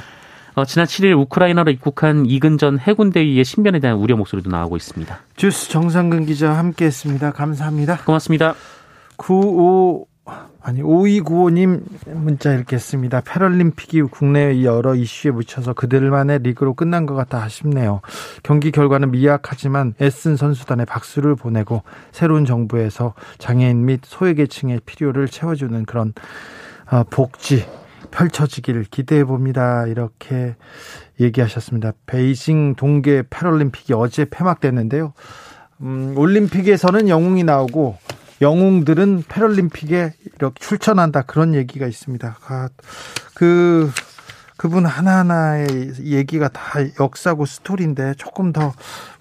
어, 0.55 0.65
지난 0.65 0.85
7일 0.85 1.19
우크라이나로 1.19 1.71
입국한 1.71 2.25
이근 2.25 2.57
전 2.57 2.79
해군대위의 2.79 3.43
신변에 3.43 3.79
대한 3.79 3.97
우려 3.97 4.15
목소리도 4.15 4.49
나오고 4.49 4.77
있습니다. 4.77 5.19
주스 5.35 5.69
정상근 5.69 6.25
기자 6.25 6.53
함께했습니다. 6.53 7.31
감사합니다. 7.31 7.97
고맙습니다. 8.05 8.55
95 9.17 10.07
아니 10.61 10.81
5295님 10.81 11.83
문자 12.15 12.51
읽겠습니다. 12.55 13.21
패럴림픽이 13.21 14.01
국내 14.03 14.63
여러 14.63 14.95
이슈에 14.95 15.29
묻혀서 15.29 15.73
그들만의 15.73 16.39
리그로 16.39 16.73
끝난 16.73 17.05
것 17.05 17.13
같아 17.13 17.43
아쉽네요. 17.43 18.01
경기 18.41 18.71
결과는 18.71 19.11
미약하지만 19.11 19.93
애쓴 20.01 20.37
선수단에 20.37 20.85
박수를 20.85 21.35
보내고 21.35 21.83
새로운 22.11 22.45
정부에서 22.45 23.13
장애인 23.37 23.85
및 23.85 24.01
소외계층의 24.03 24.81
필요를 24.87 25.27
채워주는 25.27 25.85
그런 25.85 26.13
어, 26.91 27.03
복지 27.03 27.63
펼쳐지길 28.09 28.85
기대해 28.85 29.23
봅니다. 29.23 29.85
이렇게 29.85 30.55
얘기하셨습니다. 31.19 31.91
베이징 32.07 32.73
동계 32.73 33.23
패럴림픽이 33.29 33.93
어제 33.93 34.25
폐막됐는데요. 34.25 35.13
음, 35.81 36.15
올림픽에서는 36.17 37.07
영웅이 37.07 37.43
나오고 37.43 37.97
영웅들은 38.41 39.23
패럴림픽에 39.27 40.13
이렇게 40.35 40.59
출전한다 40.59 41.23
그런 41.23 41.55
얘기가 41.55 41.87
있습니다. 41.87 42.37
아, 42.47 42.69
그 43.33 43.91
그분 44.57 44.85
하나하나의 44.85 45.67
얘기가 46.03 46.47
다 46.47 46.61
역사고 46.99 47.45
스토리인데 47.45 48.13
조금 48.17 48.53
더 48.53 48.73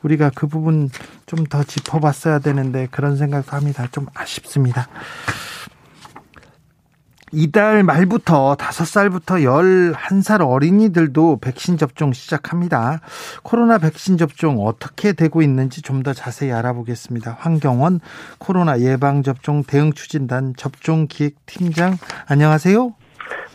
우리가 0.02 0.30
그 0.34 0.46
부분 0.46 0.90
좀 1.26 1.46
더 1.48 1.62
짚어봤어야 1.64 2.38
되는데 2.38 2.86
그런 2.90 3.16
생각도 3.16 3.56
합니다. 3.56 3.86
좀 3.90 4.06
아쉽습니다. 4.14 4.88
이달 7.34 7.82
말부터 7.82 8.54
다섯 8.56 8.84
살부터 8.84 9.42
열한 9.42 10.22
살 10.22 10.42
어린이들도 10.42 11.38
백신 11.40 11.76
접종 11.76 12.12
시작합니다. 12.12 13.00
코로나 13.42 13.78
백신 13.78 14.16
접종 14.16 14.64
어떻게 14.64 15.12
되고 15.12 15.42
있는지 15.42 15.82
좀 15.82 16.04
더 16.04 16.12
자세히 16.12 16.52
알아보겠습니다. 16.52 17.36
황경원 17.40 18.00
코로나 18.38 18.78
예방 18.80 19.22
접종 19.22 19.62
대응 19.64 19.92
추진단 19.94 20.52
접종 20.54 21.06
기획 21.08 21.36
팀장 21.46 21.96
안녕하세요. 22.28 22.94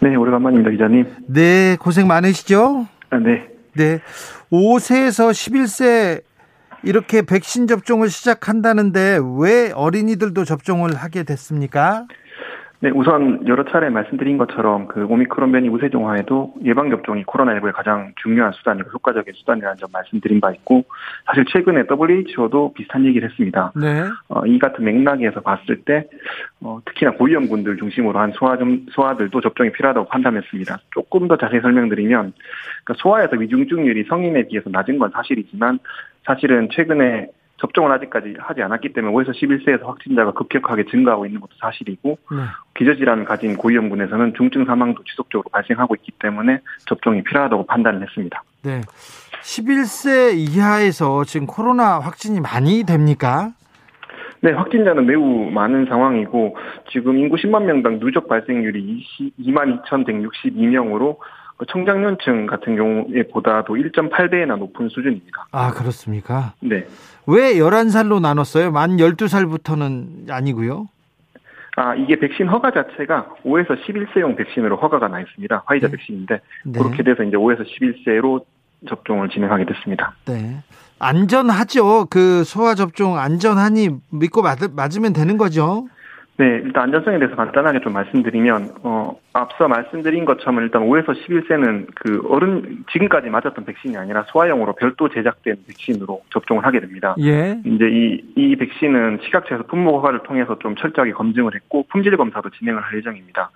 네, 0.02 0.16
오래간만입니다, 0.16 0.72
기자님. 0.72 1.06
네, 1.28 1.78
고생 1.80 2.08
많으시죠? 2.08 2.88
아, 3.12 3.18
네. 3.20 3.46
네. 3.76 4.00
5세에서 4.52 5.30
11세 5.30 6.24
이렇게 6.84 7.22
백신 7.22 7.68
접종을 7.68 8.10
시작한다는데 8.10 9.20
왜 9.38 9.72
어린이들도 9.72 10.44
접종을 10.46 10.96
하게 10.96 11.22
됐습니까? 11.24 12.06
네, 12.82 12.92
우선 12.96 13.46
여러 13.46 13.66
차례 13.66 13.90
말씀드린 13.90 14.38
것처럼 14.38 14.88
그 14.88 15.06
오미크론 15.06 15.52
변이 15.52 15.68
우세종화에도 15.68 16.54
예방접종이 16.64 17.26
코로나19의 17.26 17.74
가장 17.74 18.14
중요한 18.22 18.54
수단이고 18.54 18.90
효과적인 18.92 19.34
수단이라는 19.36 19.76
점 19.78 19.90
말씀드린 19.92 20.40
바 20.40 20.52
있고 20.52 20.86
사실 21.26 21.44
최근에 21.52 21.84
WHO도 21.92 22.74
비슷한 22.74 23.04
얘기를 23.06 23.30
했습니다. 23.30 23.74
네. 23.76 24.04
어, 24.30 24.46
이 24.46 24.58
같은 24.60 24.86
맥락에서 24.86 25.42
봤을 25.42 25.82
때 25.82 26.08
어, 26.62 26.80
특히나 26.86 27.12
고위험군들 27.12 27.76
중심으로 27.78 28.18
한 28.18 28.32
소아 28.32 28.58
좀, 28.58 28.86
소아들도 28.92 29.42
접종이 29.42 29.74
필요하다고 29.74 30.08
판단했습니다. 30.08 30.78
조금 30.92 31.28
더 31.28 31.36
자세히 31.36 31.60
설명드리면 31.60 32.32
그러니까 32.86 32.94
소아에서 33.04 33.36
위중증률이 33.36 34.06
성인에 34.06 34.48
비해서 34.48 34.70
낮은 34.70 35.00
건 35.00 35.12
사실이지만 35.14 35.80
사실은 36.26 36.70
최근에 36.72 37.28
접종을 37.60 37.92
아직까지 37.92 38.36
하지 38.40 38.62
않았기 38.62 38.94
때문에 38.94 39.14
5에서 39.14 39.32
11세에서 39.34 39.86
확진자가 39.86 40.32
급격하게 40.32 40.86
증가하고 40.86 41.26
있는 41.26 41.42
것도 41.42 41.52
사실이고 41.60 42.18
네. 42.32 42.38
기저질환을 42.78 43.26
가진 43.26 43.58
고위험군에서는 43.58 44.34
중증 44.36 44.66
사망도 44.66 45.04
지속적으로 45.04 45.50
발생하고 45.52 45.96
있기 45.96 46.12
때문에 46.20 46.60
접종이 46.88 47.24
필요하다고 47.24 47.66
판단을 47.66 48.02
했습니다. 48.02 48.44
네. 48.64 48.82
11세 49.42 50.36
이하에서 50.36 51.24
지금 51.26 51.48
코로나 51.48 52.00
확진이 52.00 52.40
많이 52.40 52.84
됩니까? 52.84 53.52
네, 54.42 54.52
확진자는 54.52 55.06
매우 55.06 55.50
많은 55.52 55.86
상황이고 55.88 56.56
지금 56.92 57.18
인구 57.18 57.36
10만 57.36 57.64
명당 57.64 58.00
누적 58.00 58.30
발생률이 58.30 59.06
2만 59.40 59.84
2,162명으로 59.84 61.18
청장년층 61.68 62.46
같은 62.46 62.76
경우에 62.76 63.24
보다도 63.32 63.76
1.8배나 63.76 64.58
높은 64.58 64.90
수준입니다. 64.90 65.48
아, 65.52 65.72
그렇습니까? 65.72 66.54
네. 66.62 66.86
왜 67.28 67.56
11살로 67.56 68.22
나눴어요? 68.22 68.72
만 68.72 68.98
12살부터는 68.98 70.30
아니고요. 70.30 70.88
아, 71.76 71.96
이게 71.96 72.20
백신 72.20 72.48
허가 72.48 72.72
자체가 72.72 73.36
5에서 73.46 73.82
11세용 73.86 74.36
백신으로 74.36 74.78
허가가 74.78 75.08
나 75.08 75.22
있습니다. 75.22 75.64
화이자 75.66 75.88
네. 75.88 75.92
백신인데 75.96 76.42
네. 76.66 76.80
그렇게 76.80 77.04
돼서 77.04 77.24
이제 77.24 77.38
5에서 77.38 77.66
11세로 77.66 78.44
접종을 78.88 79.30
진행하게 79.30 79.66
됐습니다. 79.66 80.14
네. 80.26 80.58
안전하죠. 81.00 82.08
그 82.10 82.44
소아 82.44 82.76
접종 82.76 83.18
안전하니 83.18 83.90
믿고 84.12 84.42
맞, 84.42 84.60
맞으면 84.74 85.14
되는 85.14 85.38
거죠. 85.38 85.88
네, 86.40 86.62
일단 86.64 86.84
안전성에 86.84 87.20
대해서 87.20 87.36
간단하게 87.36 87.82
좀 87.82 87.92
말씀드리면, 87.92 88.70
어, 88.84 89.14
앞서 89.34 89.68
말씀드린 89.68 90.24
것처럼 90.24 90.62
일단 90.62 90.84
5에서 90.84 91.08
11세는 91.08 91.88
그 91.96 92.26
어른, 92.30 92.86
지금까지 92.94 93.30
맞았던 93.30 93.66
백신이 93.66 93.98
아니라 93.98 94.24
소아용으로 94.30 94.72
별도 94.76 95.10
제작된 95.10 95.58
백신으로 95.68 96.22
접종을 96.32 96.64
하게 96.64 96.80
됩니다. 96.80 97.14
예. 97.20 97.60
이제 97.66 97.90
이, 97.90 98.24
이 98.38 98.56
백신은 98.56 99.20
시각처에서 99.24 99.66
품목 99.66 99.96
허가를 99.96 100.24
통해서 100.24 100.58
좀 100.60 100.78
철저하게 100.78 101.12
검증을 101.12 101.56
했고, 101.56 101.86
품질 101.92 102.16
검사도 102.16 102.52
진행을 102.52 102.82
할 102.82 102.98
예정입니다. 103.00 103.52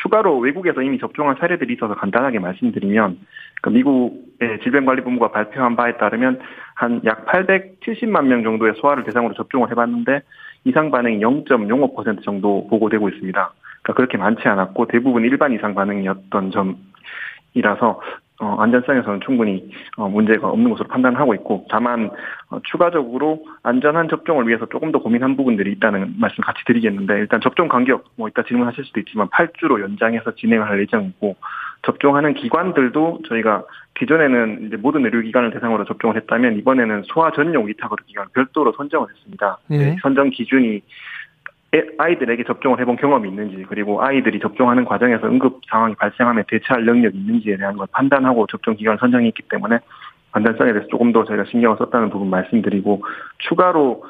추가로 0.00 0.38
외국에서 0.38 0.80
이미 0.82 1.00
접종한 1.00 1.34
사례들이 1.40 1.74
있어서 1.74 1.96
간단하게 1.96 2.38
말씀드리면, 2.38 3.18
그 3.62 3.70
미국의 3.70 4.60
질병관리본부가 4.62 5.32
발표한 5.32 5.74
바에 5.74 5.96
따르면 5.96 6.38
한 6.74 7.00
약 7.04 7.26
870만 7.26 8.26
명 8.26 8.44
정도의 8.44 8.74
소아를 8.76 9.02
대상으로 9.02 9.34
접종을 9.34 9.68
해봤는데, 9.72 10.20
이상 10.64 10.90
반응이 10.90 11.20
0.05% 11.20 12.24
정도 12.24 12.66
보고되고 12.68 13.08
있습니다. 13.08 13.52
그러니까 13.82 13.92
그렇게 13.94 14.18
많지 14.18 14.46
않았고 14.46 14.86
대부분 14.86 15.24
일반 15.24 15.52
이상 15.52 15.74
반응이었던 15.74 16.50
점이라서 17.54 18.00
어, 18.40 18.56
안전성에서는 18.60 19.20
충분히 19.24 19.68
어, 19.96 20.08
문제가 20.08 20.48
없는 20.48 20.70
것으로 20.70 20.86
판단하고 20.88 21.34
있고 21.34 21.66
다만 21.70 22.10
어, 22.50 22.60
추가적으로 22.70 23.44
안전한 23.64 24.08
접종을 24.08 24.46
위해서 24.46 24.66
조금 24.66 24.92
더 24.92 25.00
고민한 25.00 25.36
부분들이 25.36 25.72
있다는 25.72 26.14
말씀 26.18 26.42
같이 26.42 26.62
드리겠는데 26.64 27.14
일단 27.14 27.40
접종 27.40 27.66
간격 27.66 28.04
뭐 28.14 28.28
이따 28.28 28.44
질문하실 28.44 28.84
수도 28.84 29.00
있지만 29.00 29.28
8주로 29.28 29.80
연장해서 29.80 30.36
진행을 30.36 30.68
할 30.68 30.80
예정이고 30.82 31.36
접종하는 31.82 32.34
기관들도 32.34 33.20
저희가 33.28 33.64
기존에는 33.94 34.66
이제 34.66 34.76
모든 34.76 35.04
의료기관을 35.04 35.50
대상으로 35.50 35.84
접종을 35.84 36.16
했다면 36.16 36.56
이번에는 36.58 37.02
소아 37.06 37.32
전용 37.32 37.66
위탁 37.66 37.90
의료 37.92 38.04
기관 38.06 38.26
별도로 38.34 38.72
선정을 38.72 39.08
했습니다. 39.10 39.58
예. 39.72 39.96
선정 40.02 40.30
기준이 40.30 40.82
애- 41.74 41.86
아이들에게 41.98 42.44
접종을 42.44 42.80
해본 42.80 42.96
경험이 42.96 43.28
있는지 43.28 43.64
그리고 43.68 44.02
아이들이 44.02 44.38
접종하는 44.40 44.84
과정에서 44.84 45.26
응급 45.26 45.60
상황이 45.68 45.94
발생하면 45.96 46.44
대처할 46.48 46.84
능력이 46.84 47.16
있는지에 47.18 47.56
대한 47.56 47.76
걸 47.76 47.86
판단하고 47.92 48.46
접종 48.46 48.74
기관을 48.76 48.98
선정했기 48.98 49.42
때문에 49.50 49.78
안전성에 50.32 50.72
대해서 50.72 50.88
조금 50.88 51.12
더 51.12 51.24
저희가 51.24 51.44
신경을 51.44 51.76
썼다는 51.78 52.10
부분 52.10 52.30
말씀드리고 52.30 53.02
추가로 53.38 54.02
어, 54.02 54.08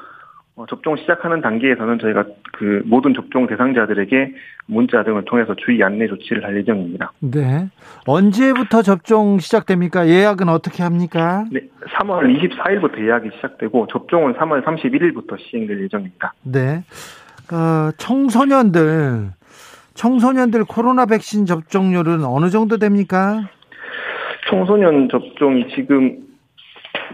접종 0.67 0.97
시작하는 0.97 1.41
단계에서는 1.41 1.99
저희가 1.99 2.25
그 2.53 2.83
모든 2.87 3.15
접종 3.15 3.47
대상자들에게 3.47 4.35
문자 4.67 5.03
등을 5.05 5.25
통해서 5.25 5.55
주의 5.55 5.83
안내 5.83 6.07
조치를 6.09 6.45
할 6.45 6.57
예정입니다. 6.57 7.13
네. 7.21 7.69
언제부터 8.07 8.83
접종 8.83 9.39
시작됩니까? 9.39 10.09
예약은 10.09 10.49
어떻게 10.49 10.83
합니까? 10.83 11.45
네, 11.51 11.61
3월 11.99 12.25
24일부터 12.27 13.01
예약이 13.01 13.31
시작되고 13.37 13.87
접종은 13.87 14.35
3월 14.35 14.65
31일부터 14.65 15.39
시행될 15.39 15.83
예정입니다. 15.85 16.35
네. 16.43 16.83
어, 17.53 17.91
청소년들, 17.97 19.31
청소년들 19.95 20.65
코로나 20.65 21.07
백신 21.07 21.47
접종률은 21.47 22.25
어느 22.25 22.51
정도 22.51 22.77
됩니까? 22.77 23.49
청소년 24.49 25.09
접종이 25.11 25.67
지금 25.75 26.28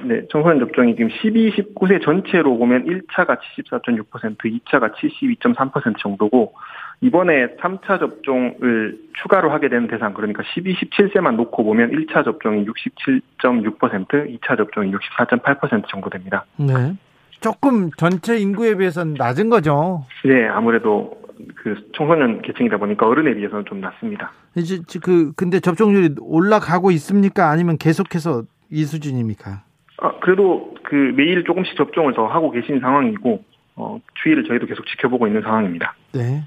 네, 0.03 0.27
청소년 0.31 0.59
접종이 0.59 0.97
지금 0.97 1.11
12, 1.11 1.53
19세 1.53 2.03
전체로 2.03 2.57
보면 2.59 2.85
1차가 2.87 3.39
74.6%, 3.57 4.37
2차가 4.39 4.93
72.3% 4.95 5.99
정도고 5.99 6.55
이번에 7.01 7.57
3차 7.57 7.99
접종을 7.99 8.99
추가로 9.23 9.51
하게 9.51 9.69
되는 9.69 9.89
대상 9.89 10.15
그러니까 10.15 10.43
12, 10.55 10.75
17세만 10.75 11.37
놓고 11.37 11.65
보면 11.65 11.91
1차 11.91 12.25
접종이 12.25 12.65
67.6%, 12.65 14.41
2차 14.41 14.57
접종이 14.57 14.93
64.8% 14.93 15.89
정도 15.89 16.11
됩니다. 16.11 16.45
네. 16.57 16.95
조금 17.41 17.91
전체 17.99 18.39
인구에 18.39 18.75
비해서는 18.77 19.15
낮은 19.19 19.51
거죠. 19.51 20.07
네, 20.25 20.47
아무래도 20.49 21.23
그 21.57 21.91
청소년 21.95 22.41
계층이다 22.43 22.79
보니까 22.79 23.07
어른에 23.07 23.35
비해서는 23.35 23.65
좀 23.67 23.81
낮습니다. 23.81 24.33
이제 24.57 24.79
그 25.03 25.33
근데 25.37 25.61
접종률이 25.61 26.15
올라가고 26.21 26.91
있습니까? 26.93 27.51
아니면 27.51 27.77
계속해서 27.77 28.45
이 28.71 28.85
수준입니까? 28.85 29.63
아, 30.05 30.13
그래도 30.21 30.75
그 30.83 30.95
매일 31.17 31.45
조금씩 31.45 31.77
접종을 31.77 32.13
더 32.13 32.27
하고 32.27 32.51
계신 32.51 32.79
상황이고 32.79 33.43
어, 33.77 33.99
추이를 34.23 34.45
저희도 34.45 34.67
계속 34.67 34.87
지켜보고 34.87 35.27
있는 35.27 35.41
상황입니다. 35.41 35.95
네. 36.13 36.43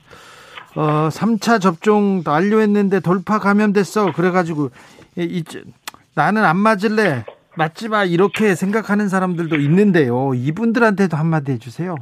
어, 0.75 1.09
3차 1.09 1.59
접종 1.59 2.21
완료했는데 2.23 2.99
돌파 2.99 3.39
감염됐어. 3.39 4.11
그래가지고 4.11 4.69
이, 5.17 5.23
이, 5.23 5.43
나는 6.15 6.45
안 6.45 6.55
맞을래. 6.57 7.25
맞지 7.57 7.89
마 7.89 8.03
이렇게 8.03 8.53
생각하는 8.53 9.07
사람들도 9.07 9.55
있는데요. 9.55 10.33
이분들한테도 10.35 11.17
한마디 11.17 11.53
해주세요. 11.53 11.95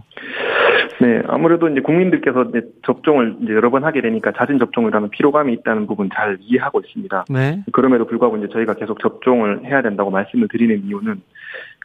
네, 1.01 1.21
아무래도 1.27 1.69
이제 1.69 1.81
국민들께서 1.81 2.43
이제 2.49 2.61
접종을 2.85 3.37
이제 3.41 3.53
여러 3.53 3.69
번 3.69 3.83
하게 3.83 4.01
되니까 4.01 4.31
잦은 4.31 4.59
접종을 4.59 4.93
하면 4.93 5.09
피로감이 5.09 5.53
있다는 5.53 5.87
부분 5.87 6.09
잘 6.13 6.37
이해하고 6.41 6.81
있습니다. 6.81 7.25
네. 7.29 7.63
그럼에도 7.71 8.05
불구하고 8.05 8.37
이제 8.37 8.47
저희가 8.51 8.75
계속 8.75 8.99
접종을 8.99 9.65
해야 9.65 9.81
된다고 9.81 10.09
말씀을 10.09 10.47
드리는 10.49 10.83
이유는 10.85 11.21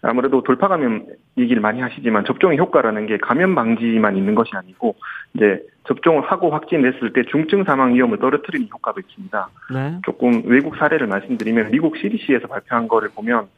아무래도 0.02 0.42
돌파 0.42 0.68
감염 0.68 1.06
얘기를 1.36 1.60
많이 1.60 1.80
하시지만 1.80 2.24
접종의 2.24 2.58
효과라는 2.58 3.06
게 3.06 3.18
감염 3.18 3.54
방지만 3.54 4.16
있는 4.16 4.34
것이 4.34 4.50
아니고 4.54 4.96
이제 5.34 5.62
접종을 5.86 6.22
하고 6.22 6.50
확진됐을 6.50 7.12
때 7.12 7.24
중증 7.30 7.64
사망 7.64 7.94
위험을 7.94 8.18
떨어뜨리는 8.18 8.68
효과도 8.72 9.00
있습니다. 9.00 9.48
네. 9.74 9.98
조금 10.04 10.42
외국 10.46 10.76
사례를 10.76 11.06
말씀드리면 11.06 11.70
미국 11.70 11.96
CDC에서 11.96 12.48
발표한 12.48 12.88
거를 12.88 13.10
보면 13.14 13.48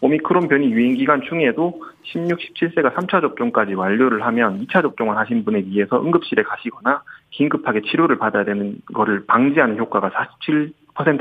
오미크론 0.00 0.48
변이 0.48 0.70
유행 0.70 0.94
기간 0.94 1.22
중에도 1.22 1.82
16, 2.04 2.38
17세가 2.38 2.94
3차 2.94 3.20
접종까지 3.20 3.74
완료를 3.74 4.24
하면 4.26 4.64
2차 4.64 4.82
접종을 4.82 5.16
하신 5.16 5.44
분에 5.44 5.62
비해서 5.62 6.00
응급실에 6.00 6.42
가시거나 6.42 7.02
긴급하게 7.30 7.82
치료를 7.82 8.18
받아야 8.18 8.44
되는 8.44 8.76
거를 8.94 9.24
방지하는 9.26 9.76
효과가 9.78 10.10
47% 10.10 10.72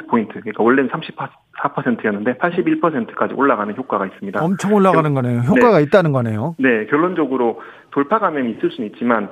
포인트, 0.08 0.34
그러니까 0.34 0.63
원래는 0.63 0.90
34%였는데 0.90 2.36
81%까지 2.36 3.34
올라가는 3.34 3.76
효과가 3.76 4.06
있습니다. 4.08 4.44
엄청 4.44 4.74
올라가는 4.74 5.13
거네요. 5.13 5.42
효과가 5.42 5.78
네. 5.78 5.84
있다는 5.84 6.12
거네요. 6.12 6.56
네, 6.60 6.86
결론적으로 6.88 7.62
돌파 7.92 8.20
감염이 8.20 8.52
있을 8.52 8.72
수는 8.72 8.90
있지만 8.92 9.30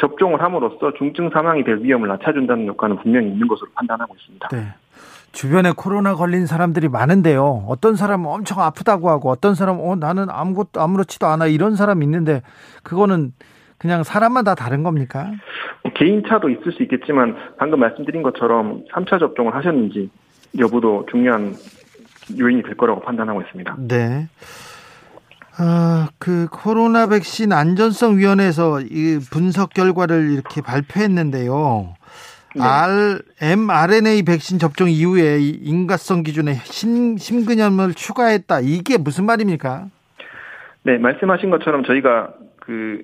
접종을 0.00 0.42
함으로써 0.42 0.92
중증 0.98 1.30
사망이 1.30 1.64
될 1.64 1.78
위험을 1.82 2.08
낮춰준다는 2.08 2.66
효과는 2.68 2.98
분명히 2.98 3.28
있는 3.28 3.46
것으로 3.46 3.68
판단하고 3.74 4.14
있습니다. 4.18 4.48
네. 4.48 4.74
주변에 5.32 5.72
코로나 5.76 6.14
걸린 6.14 6.46
사람들이 6.46 6.88
많은데요. 6.88 7.64
어떤 7.68 7.96
사람은 7.96 8.28
엄청 8.28 8.60
아프다고 8.60 9.10
하고 9.10 9.30
어떤 9.30 9.54
사람은 9.54 9.88
어, 9.88 9.94
나는 9.94 10.26
아무것도 10.30 10.80
아무렇지도 10.80 11.26
않아 11.26 11.46
이런 11.46 11.76
사람 11.76 12.02
있는데 12.02 12.42
그거는 12.82 13.32
그냥 13.78 14.02
사람마다 14.02 14.54
다른 14.54 14.82
겁니까? 14.82 15.30
뭐 15.82 15.92
개인차도 15.92 16.50
있을 16.50 16.72
수 16.72 16.82
있겠지만 16.82 17.36
방금 17.58 17.80
말씀드린 17.80 18.22
것처럼 18.22 18.84
3차 18.92 19.20
접종을 19.20 19.54
하셨는지 19.54 20.10
여부도 20.58 21.06
중요한 21.10 21.54
요인이 22.38 22.62
될 22.62 22.76
거라고 22.76 23.00
판단하고 23.00 23.40
있습니다. 23.42 23.76
네. 23.88 24.28
아, 25.60 26.08
그 26.18 26.46
코로나 26.50 27.08
백신 27.08 27.52
안전성 27.52 28.18
위원회에서 28.18 28.80
이 28.80 29.18
분석 29.30 29.70
결과를 29.70 30.30
이렇게 30.30 30.60
발표했는데요. 30.60 31.94
네. 32.54 32.62
MRNA 33.40 34.22
백신 34.22 34.58
접종 34.58 34.88
이후에 34.88 35.38
인과성 35.40 36.22
기준에 36.22 36.54
심, 36.64 37.16
심근염을 37.16 37.94
추가했다. 37.94 38.60
이게 38.60 38.98
무슨 38.98 39.26
말입니까? 39.26 39.86
네, 40.82 40.98
말씀하신 40.98 41.50
것처럼 41.50 41.84
저희가 41.84 42.34
그 42.60 43.02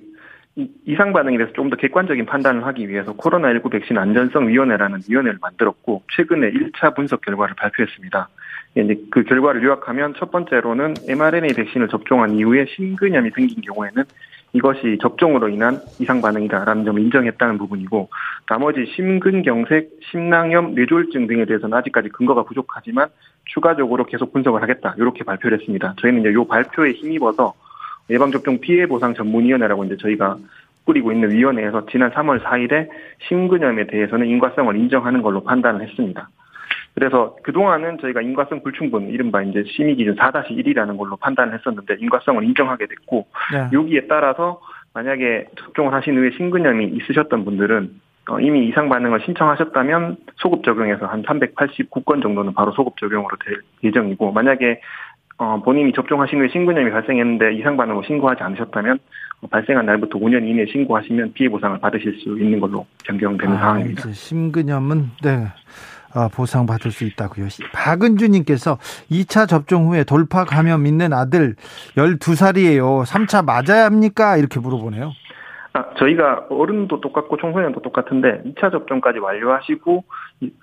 이상 0.85 1.11
반응에 1.11 1.37
대해서 1.37 1.53
좀 1.53 1.69
더 1.69 1.75
객관적인 1.75 2.25
판단을 2.25 2.65
하기 2.67 2.87
위해서 2.87 3.13
코로나19 3.13 3.71
백신 3.71 3.97
안전성 3.97 4.47
위원회라는 4.47 4.99
위원회를 5.09 5.39
만들었고 5.41 6.03
최근에 6.15 6.51
1차 6.51 6.95
분석 6.95 7.21
결과를 7.21 7.55
발표했습니다. 7.55 8.29
이제 8.75 8.95
그 9.09 9.23
결과를 9.23 9.63
요약하면 9.63 10.13
첫 10.17 10.31
번째로는 10.31 10.93
mRNA 11.07 11.53
백신을 11.53 11.87
접종한 11.89 12.35
이후에 12.35 12.65
심근염이 12.75 13.31
생긴 13.31 13.61
경우에는 13.61 14.03
이것이 14.53 14.97
접종으로 15.01 15.49
인한 15.49 15.79
이상 15.99 16.21
반응이다라는 16.21 16.85
점을 16.85 17.01
인정했다는 17.01 17.57
부분이고 17.57 18.09
나머지 18.47 18.85
심근경색, 18.95 19.89
심낭염, 20.11 20.75
뇌졸중 20.75 21.27
등에 21.27 21.45
대해서는 21.45 21.77
아직까지 21.77 22.09
근거가 22.09 22.43
부족하지만 22.43 23.09
추가적으로 23.45 24.05
계속 24.05 24.31
분석을 24.31 24.61
하겠다 24.61 24.95
이렇게 24.97 25.23
발표를 25.25 25.59
했습니다. 25.59 25.95
저희는 25.99 26.21
이제 26.21 26.29
이 26.31 26.47
발표에 26.47 26.91
힘입어서 26.91 27.53
예방접종 28.09 28.59
피해 28.59 28.85
보상 28.85 29.13
전문위원회라고 29.13 29.85
이제 29.85 29.97
저희가 29.97 30.37
꾸리고 30.85 31.11
있는 31.11 31.31
위원회에서 31.31 31.87
지난 31.87 32.11
3월 32.11 32.41
4일에 32.43 32.87
심근염에 33.27 33.87
대해서는 33.87 34.27
인과성을 34.27 34.75
인정하는 34.75 35.21
걸로 35.21 35.43
판단을 35.43 35.81
했습니다. 35.87 36.29
그래서 36.93 37.35
그동안은 37.43 37.97
저희가 37.99 38.21
인과성 38.21 38.63
불충분, 38.63 39.09
이른바 39.09 39.41
이제 39.41 39.63
심의 39.67 39.95
기준 39.95 40.15
4-1이라는 40.15 40.97
걸로 40.97 41.17
판단을 41.17 41.53
했었는데 41.53 41.97
인과성을 41.99 42.41
인정하게 42.43 42.87
됐고, 42.87 43.27
네. 43.51 43.69
여기에 43.73 44.07
따라서 44.07 44.61
만약에 44.93 45.47
접종을 45.59 45.93
하신 45.93 46.17
후에 46.17 46.31
심근염이 46.37 46.85
있으셨던 46.85 47.43
분들은 47.43 47.99
어, 48.27 48.39
이미 48.39 48.67
이상 48.67 48.89
반응을 48.89 49.19
신청하셨다면 49.25 50.17
소급 50.37 50.63
적용해서 50.63 51.05
한 51.05 51.21
389건 51.23 52.23
정도는 52.23 52.53
바로 52.53 52.71
소급 52.71 52.97
적용으로 52.97 53.35
될 53.45 53.59
예정이고, 53.83 54.31
만약에 54.31 54.79
어, 55.37 55.61
본인이 55.63 55.91
접종하신 55.93 56.39
후에 56.39 56.47
심근염이 56.49 56.91
발생했는데 56.91 57.55
이상 57.55 57.75
반응을 57.75 58.03
신고하지 58.07 58.43
않으셨다면 58.43 58.99
어, 59.41 59.47
발생한 59.47 59.85
날부터 59.85 60.17
5년 60.19 60.47
이내에 60.47 60.65
신고하시면 60.71 61.33
피해 61.33 61.49
보상을 61.49 61.77
받으실 61.79 62.17
수 62.21 62.29
있는 62.39 62.59
걸로 62.59 62.85
변경되는 63.05 63.55
아, 63.57 63.59
상황입니다. 63.59 64.11
심근염은 64.11 65.11
네. 65.23 65.47
어, 66.15 66.29
보상받을 66.29 66.91
수 66.91 67.03
있다고요. 67.03 67.47
박은주님께서 67.73 68.77
2차 69.11 69.49
접종 69.49 69.87
후에 69.87 70.05
돌파 70.05 70.45
감염 70.45 70.87
있는 70.87 71.11
아들 71.11 71.55
12살이에요. 71.97 73.05
3차 73.05 73.43
맞아야 73.43 73.83
합니까? 73.83 74.37
이렇게 74.37 74.61
물어보네요. 74.61 75.11
아, 75.75 75.83
저희가 75.99 76.45
어른도 76.49 77.01
똑같고 77.01 77.35
청소년도 77.35 77.81
똑같은데 77.81 78.41
2차 78.45 78.71
접종까지 78.71 79.19
완료하시고 79.19 80.05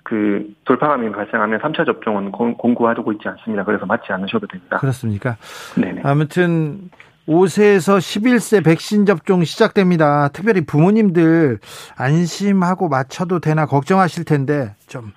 그 0.03 0.51
돌파 0.65 0.87
감염이 0.87 1.13
발생하면 1.13 1.59
3차 1.59 1.85
접종은 1.85 2.31
공고하고 2.31 3.11
있지 3.11 3.27
않습니다. 3.27 3.63
그래서 3.63 3.85
맞지 3.85 4.11
않으셔도 4.11 4.47
됩니다. 4.47 4.77
그렇습니까? 4.77 5.37
네. 5.77 6.01
아무튼 6.03 6.89
5세에서 7.27 7.99
11세 7.99 8.65
백신 8.65 9.05
접종 9.05 9.43
시작됩니다. 9.43 10.29
특별히 10.29 10.65
부모님들 10.65 11.59
안심하고 11.95 12.89
맞춰도 12.89 13.39
되나 13.39 13.67
걱정하실 13.67 14.25
텐데 14.25 14.73
좀 14.87 15.13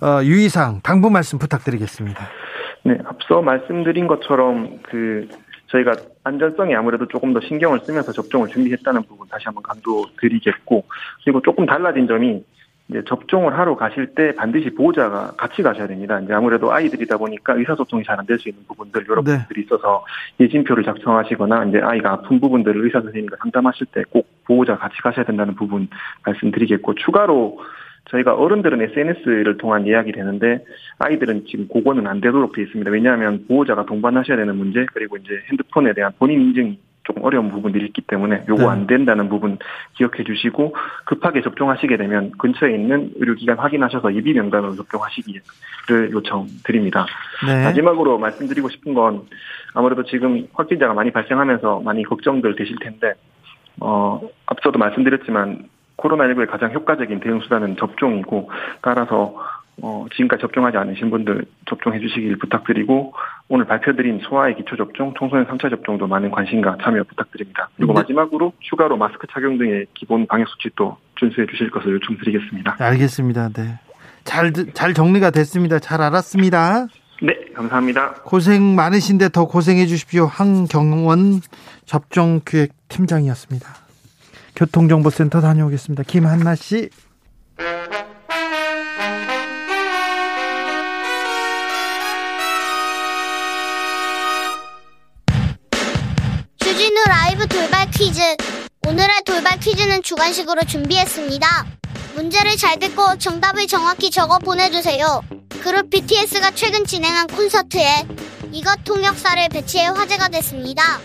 어, 0.00 0.22
유의사항 0.22 0.80
당부 0.82 1.10
말씀 1.10 1.38
부탁드리겠습니다. 1.38 2.24
네, 2.84 2.96
앞서 3.04 3.42
말씀드린 3.42 4.06
것처럼 4.06 4.78
그 4.88 5.28
저희가 5.66 5.92
안전성에 6.26 6.74
아무래도 6.74 7.06
조금 7.06 7.32
더 7.32 7.40
신경을 7.40 7.80
쓰면서 7.80 8.10
접종을 8.12 8.48
준비했다는 8.48 9.04
부분 9.04 9.28
다시 9.28 9.44
한번 9.44 9.62
강조드리겠고 9.62 10.84
그리고 11.24 11.40
조금 11.40 11.66
달라진 11.66 12.08
점이 12.08 12.44
이제 12.88 13.02
접종을 13.06 13.56
하러 13.58 13.76
가실 13.76 14.14
때 14.14 14.32
반드시 14.34 14.70
보호자가 14.70 15.32
같이 15.36 15.62
가셔야 15.62 15.86
됩니다. 15.88 16.20
이제 16.20 16.32
아무래도 16.32 16.72
아이들이다 16.72 17.16
보니까 17.16 17.54
의사소통이 17.54 18.04
잘 18.04 18.18
안 18.18 18.26
될 18.26 18.38
수 18.38 18.48
있는 18.48 18.62
부분들 18.68 19.06
여러 19.08 19.22
네. 19.22 19.38
분들이 19.38 19.62
있어서 19.62 20.04
예진표를 20.40 20.84
작성하시거나 20.84 21.64
이제 21.66 21.80
아이가 21.82 22.12
아픈 22.12 22.40
부분들을 22.40 22.84
의사 22.84 23.00
선생님과 23.00 23.36
상담하실 23.40 23.86
때 23.92 24.02
꼭 24.10 24.28
보호자 24.46 24.76
같이 24.76 24.96
가셔야 25.02 25.24
된다는 25.24 25.54
부분 25.54 25.88
말씀드리겠고 26.24 26.94
추가로 26.94 27.58
저희가 28.10 28.34
어른들은 28.34 28.80
SNS를 28.82 29.56
통한 29.58 29.86
예약이 29.86 30.12
되는데 30.12 30.64
아이들은 30.98 31.44
지금 31.48 31.68
그거는 31.68 32.06
안 32.06 32.20
되도록 32.20 32.54
되어 32.54 32.64
있습니다. 32.64 32.90
왜냐하면 32.90 33.44
보호자가 33.48 33.84
동반하셔야 33.86 34.36
되는 34.36 34.56
문제 34.56 34.86
그리고 34.92 35.16
이제 35.16 35.42
핸드폰에 35.50 35.92
대한 35.92 36.12
본인 36.18 36.40
인증이 36.40 36.78
조금 37.06 37.22
어려운 37.22 37.50
부분들이 37.50 37.86
있기 37.86 38.02
때문에 38.02 38.44
요거 38.48 38.62
네. 38.62 38.68
안 38.68 38.86
된다는 38.86 39.28
부분 39.28 39.58
기억해 39.94 40.24
주시고 40.24 40.74
급하게 41.04 41.40
접종하시게 41.40 41.96
되면 41.96 42.32
근처에 42.36 42.74
있는 42.74 43.12
의료기관 43.14 43.58
확인하셔서 43.58 44.14
예비 44.16 44.34
명단으로 44.34 44.74
접종하시기를 44.74 46.10
요청드립니다. 46.10 47.06
네. 47.46 47.64
마지막으로 47.64 48.18
말씀드리고 48.18 48.68
싶은 48.70 48.94
건 48.94 49.22
아무래도 49.72 50.02
지금 50.04 50.48
확진자가 50.52 50.94
많이 50.94 51.12
발생하면서 51.12 51.82
많이 51.84 52.02
걱정들 52.02 52.56
되실 52.56 52.76
텐데 52.80 53.14
어 53.80 54.20
앞서도 54.46 54.78
말씀드렸지만 54.78 55.68
코로나19의 55.96 56.50
가장 56.50 56.72
효과적인 56.72 57.20
대응 57.20 57.40
수단은 57.40 57.76
접종이고 57.76 58.50
따라서 58.82 59.34
어, 59.82 60.06
지금까지 60.12 60.40
접종하지 60.40 60.76
않으신 60.78 61.10
분들 61.10 61.44
접종해 61.66 62.00
주시길 62.00 62.38
부탁드리고 62.38 63.12
오늘 63.48 63.66
발표드린 63.66 64.20
소아의 64.20 64.56
기초 64.56 64.76
접종, 64.76 65.12
청소년 65.18 65.46
3차 65.46 65.68
접종도 65.68 66.06
많은 66.06 66.30
관심과 66.30 66.78
참여 66.82 67.04
부탁드립니다. 67.04 67.68
그리고 67.76 67.92
네. 67.92 68.00
마지막으로 68.00 68.52
추가로 68.60 68.96
마스크 68.96 69.26
착용 69.30 69.58
등의 69.58 69.86
기본 69.94 70.26
방역 70.26 70.48
수칙도 70.48 70.96
준수해 71.16 71.46
주실 71.46 71.70
것을 71.70 71.92
요청드리겠습니다. 71.94 72.76
알겠습니다. 72.78 73.50
네. 73.50 73.78
잘, 74.24 74.52
잘 74.72 74.94
정리가 74.94 75.30
됐습니다. 75.30 75.78
잘 75.78 76.00
알았습니다. 76.00 76.86
네, 77.22 77.34
감사합니다. 77.54 78.14
고생 78.24 78.74
많으신데 78.74 79.28
더 79.28 79.46
고생해 79.46 79.86
주십시오. 79.86 80.24
한경원 80.26 81.40
접종기획 81.84 82.72
팀장이었습니다. 82.88 83.85
교통정보센터 84.56 85.40
다녀오겠습니다. 85.40 86.02
김한나 86.04 86.54
씨. 86.54 86.88
주진우 96.58 97.04
라이브 97.06 97.46
돌발 97.46 97.90
퀴즈. 97.90 98.20
오늘의 98.88 99.22
돌발 99.26 99.60
퀴즈는 99.60 100.02
주관식으로 100.02 100.62
준비했습니다. 100.62 101.46
문제를 102.14 102.56
잘 102.56 102.78
듣고 102.78 103.18
정답을 103.18 103.66
정확히 103.66 104.10
적어 104.10 104.38
보내주세요. 104.38 105.20
그룹 105.62 105.90
BTS가 105.90 106.52
최근 106.52 106.86
진행한 106.86 107.26
콘서트에 107.26 108.06
이것 108.52 108.84
통역사를 108.84 109.48
배치해 109.50 109.86
화제가 109.86 110.28
됐습니다. 110.28 110.98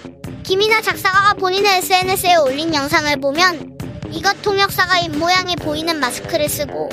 김이나 0.43 0.81
작사가가 0.81 1.33
본인의 1.35 1.77
SNS에 1.77 2.35
올린 2.35 2.73
영상을 2.73 3.15
보면 3.17 3.77
이것 4.11 4.41
통역사가 4.41 4.99
입모양이 4.99 5.55
보이는 5.55 5.99
마스크를 5.99 6.49
쓰고 6.49 6.89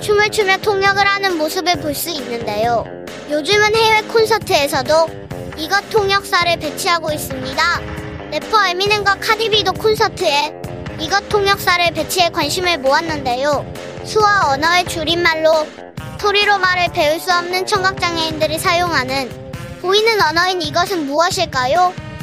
춤을 0.00 0.30
추며 0.30 0.56
통역을 0.58 1.06
하는 1.06 1.36
모습을 1.36 1.80
볼 1.80 1.94
수 1.94 2.10
있는데요. 2.10 2.84
요즘은 3.30 3.74
해외 3.74 4.02
콘서트에서도 4.02 4.94
이것 5.58 5.90
통역사를 5.90 6.58
배치하고 6.58 7.12
있습니다. 7.12 7.80
래퍼 8.30 8.66
에미넴과 8.68 9.16
카디비도 9.16 9.72
콘서트에 9.74 10.54
이것 10.98 11.28
통역사를 11.28 11.92
배치해 11.92 12.30
관심을 12.30 12.78
모았는데요. 12.78 13.66
수화 14.04 14.52
언어의 14.52 14.84
줄임말로 14.86 15.66
토리로 16.18 16.58
말을 16.58 16.92
배울 16.92 17.20
수 17.20 17.32
없는 17.32 17.66
청각장애인들이 17.66 18.58
사용하는 18.58 19.52
보이는 19.82 20.20
언어인 20.22 20.62
이것은 20.62 21.06
무엇일까요? 21.06 21.92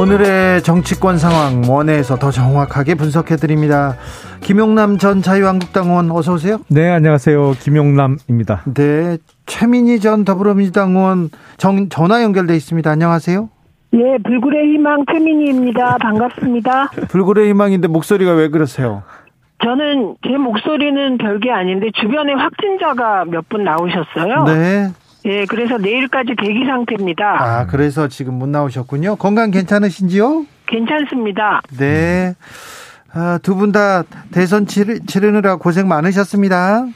오늘의 0.00 0.62
정치권 0.62 1.18
상황 1.18 1.60
원회에서 1.70 2.16
더 2.16 2.30
정확하게 2.30 2.94
분석해 2.94 3.36
드립니다. 3.36 3.96
김용남 4.40 4.96
전 4.96 5.20
자유한국당 5.20 5.88
의원 5.90 6.10
어서 6.10 6.32
오세요. 6.32 6.56
네, 6.68 6.88
안녕하세요. 6.88 7.52
김용남입니다. 7.60 8.62
네, 8.72 9.18
최민희 9.44 10.00
전 10.00 10.24
더불어민주당 10.24 10.92
의원 10.96 11.28
정, 11.58 11.90
전화 11.90 12.22
연결돼 12.22 12.56
있습니다. 12.56 12.90
안녕하세요. 12.90 13.50
예, 13.92 13.98
불굴의 14.24 14.72
희망 14.72 15.04
최민희입니다. 15.12 15.98
반갑습니다. 15.98 16.92
불굴의 17.10 17.50
희망인데 17.50 17.88
목소리가 17.88 18.32
왜 18.32 18.48
그러세요? 18.48 19.02
저는 19.62 20.14
제 20.26 20.38
목소리는 20.38 21.18
별게 21.18 21.50
아닌데 21.50 21.88
주변에 22.00 22.32
확진자가 22.32 23.26
몇 23.26 23.44
분 23.50 23.64
나오셨어요. 23.64 24.44
네. 24.44 24.88
예, 25.26 25.44
그래서 25.46 25.76
내일까지 25.76 26.34
대기 26.40 26.64
상태입니다. 26.64 27.24
아, 27.42 27.66
그래서 27.66 28.08
지금 28.08 28.34
못 28.38 28.48
나오셨군요. 28.48 29.16
건강 29.16 29.50
괜찮으신지요? 29.50 30.46
괜찮습니다. 30.66 31.60
네. 31.78 32.34
아, 33.12 33.38
두 33.42 33.56
분 33.56 33.72
다 33.72 34.04
대선 34.30 34.66
치르, 34.66 35.00
치르느라 35.00 35.56
고생 35.56 35.88
많으셨습니다. 35.88 36.86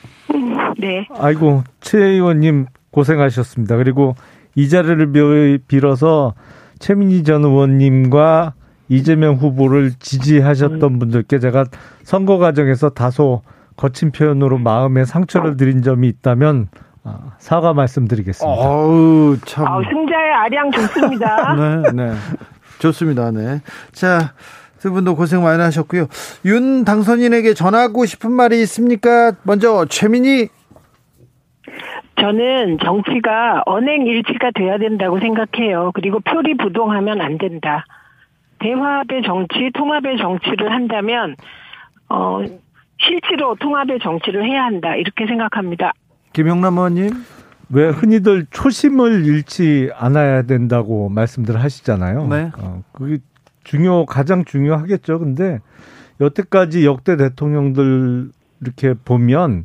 네. 0.79 1.07
아이고, 1.19 1.65
최 1.81 1.99
의원님 1.99 2.67
고생하셨습니다. 2.91 3.77
그리고 3.77 4.15
이 4.55 4.69
자리를 4.69 5.59
빌어서 5.67 6.35
최민희 6.79 7.25
전 7.25 7.45
의원님과 7.45 8.55
이재명 8.89 9.35
후보를 9.35 9.93
지지하셨던 9.99 10.83
음. 10.83 10.99
분들께 10.99 11.39
제가 11.41 11.65
선거 12.05 12.39
과정에서 12.39 12.91
다소 12.91 13.43
거친 13.77 14.13
표현으로 14.13 14.59
마음에 14.59 15.05
상처를 15.05 15.57
드린 15.57 15.83
점이 15.83 16.07
있다면 16.09 16.69
아, 16.73 16.84
사과 17.39 17.75
말씀드리겠습니다. 17.75 18.61
어우, 18.61 19.37
참. 19.45 19.67
아, 19.67 19.81
승자의 19.83 20.33
아량 20.33 20.71
좋습니다. 20.71 21.55
네, 21.93 21.93
네. 21.93 22.13
좋습니다. 22.79 23.31
네. 23.31 23.61
자, 23.93 24.33
두 24.79 24.93
분도 24.93 25.15
고생 25.15 25.43
많이 25.43 25.61
하셨고요. 25.63 26.07
윤 26.45 26.85
당선인에게 26.85 27.55
전하고 27.55 28.07
싶은 28.07 28.33
말이 28.33 28.61
있습니까? 28.63 29.33
먼저 29.45 29.87
최민희 29.87 30.49
저는 32.21 32.79
정치가 32.85 33.63
언행일치가 33.67 34.51
돼야 34.55 34.79
된다고 34.79 35.19
생각해요. 35.21 35.91
그리고 35.95 36.21
표리부동하면 36.21 37.21
안 37.21 37.39
된다. 37.39 37.85
대화합의 38.61 39.23
정치, 39.25 39.71
통합의 39.75 40.17
정치를 40.19 40.73
한다면 40.73 41.37
어 42.09 42.41
실제로 42.99 43.55
통합의 43.57 43.99
정치를 44.01 44.45
해야 44.45 44.65
한다. 44.65 44.95
이렇게 44.97 45.27
생각합니다. 45.27 45.93
김영남 46.35 46.77
의원님. 46.77 47.25
왜 47.71 47.89
흔히들 47.89 48.47
초심을 48.51 49.25
잃지 49.25 49.91
않아야 49.97 50.43
된다고 50.43 51.09
말씀들 51.09 51.59
하시잖아요. 51.63 52.27
네. 52.27 52.51
어, 52.59 52.83
그게 52.93 53.19
중요 53.65 54.05
가장 54.05 54.45
중요하겠죠. 54.45 55.19
근데 55.19 55.61
여태까지 56.21 56.85
역대 56.85 57.17
대통령들 57.17 58.31
이렇게 58.61 58.95
보면 59.05 59.65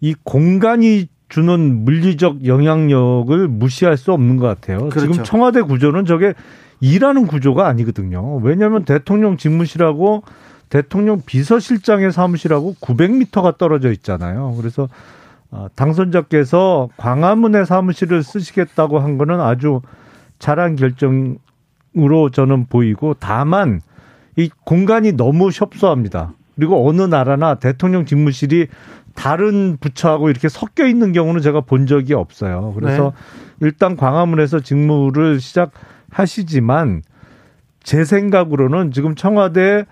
이 0.00 0.14
공간이 0.24 1.08
주는 1.28 1.84
물리적 1.84 2.46
영향력을 2.46 3.46
무시할 3.46 3.96
수 3.96 4.12
없는 4.12 4.36
것 4.36 4.46
같아요. 4.46 4.88
그렇죠. 4.88 5.00
지금 5.00 5.24
청와대 5.24 5.62
구조는 5.62 6.04
저게 6.04 6.34
일하는 6.80 7.26
구조가 7.26 7.68
아니거든요. 7.68 8.36
왜냐하면 8.38 8.84
대통령 8.84 9.36
집무실하고 9.36 10.24
대통령 10.68 11.22
비서실장의 11.24 12.10
사무실하고 12.10 12.74
900m가 12.80 13.58
떨어져 13.58 13.92
있잖아요. 13.92 14.54
그래서 14.56 14.84
어, 14.84 14.88
당선자께서 15.74 16.88
광화문의 16.96 17.66
사무실을 17.66 18.22
쓰시겠다고 18.22 19.00
한 19.00 19.18
거는 19.18 19.40
아주 19.40 19.80
잘한 20.38 20.76
결정으로 20.76 22.30
저는 22.32 22.66
보이고 22.66 23.14
다만 23.18 23.80
이 24.36 24.50
공간이 24.64 25.12
너무 25.12 25.50
협소합니다. 25.52 26.32
그리고 26.56 26.88
어느 26.88 27.02
나라나 27.02 27.56
대통령 27.56 28.04
집무실이 28.04 28.68
다른 29.14 29.76
부처하고 29.80 30.30
이렇게 30.30 30.48
섞여 30.48 30.86
있는 30.86 31.12
경우는 31.12 31.40
제가 31.40 31.62
본 31.62 31.86
적이 31.86 32.14
없어요. 32.14 32.72
그래서 32.74 33.12
일단 33.60 33.96
광화문에서 33.96 34.60
직무를 34.60 35.40
시작하시지만 35.40 37.02
제 37.82 38.04
생각으로는 38.04 38.92
지금 38.92 39.14
청와대 39.14 39.84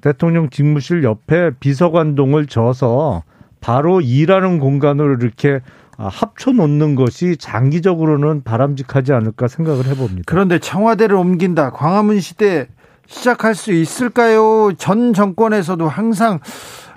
대통령 0.00 0.50
집무실 0.50 1.04
옆에 1.04 1.50
비서관동을 1.58 2.46
져서 2.46 3.22
바로 3.66 4.00
일하는 4.00 4.60
공간으로 4.60 5.16
이렇게 5.20 5.58
합쳐 5.98 6.52
놓는 6.52 6.94
것이 6.94 7.36
장기적으로는 7.36 8.44
바람직하지 8.44 9.12
않을까 9.12 9.48
생각을 9.48 9.86
해봅니다. 9.86 10.22
그런데 10.24 10.60
청와대를 10.60 11.16
옮긴다. 11.16 11.70
광화문 11.70 12.20
시대 12.20 12.68
시작할 13.06 13.56
수 13.56 13.72
있을까요? 13.72 14.72
전 14.78 15.12
정권에서도 15.12 15.88
항상 15.88 16.38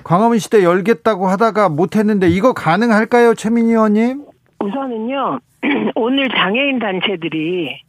광화문 0.04 0.38
시대 0.38 0.64
열겠다고 0.64 1.28
하다가 1.28 1.70
못했는데 1.70 2.30
이거 2.30 2.54
가능할까요, 2.54 3.34
최민희 3.34 3.72
의원님? 3.72 4.26
우선은요, 4.60 5.40
오늘 5.96 6.30
장애인 6.30 6.78
단체들이 6.78 7.82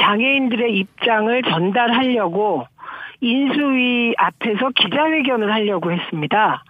장애인들의 0.00 0.78
입장을 0.78 1.42
전달하려고 1.42 2.64
인수위 3.20 4.14
앞에서 4.16 4.70
기자회견을 4.74 5.52
하려고 5.52 5.92
했습니다. 5.92 6.64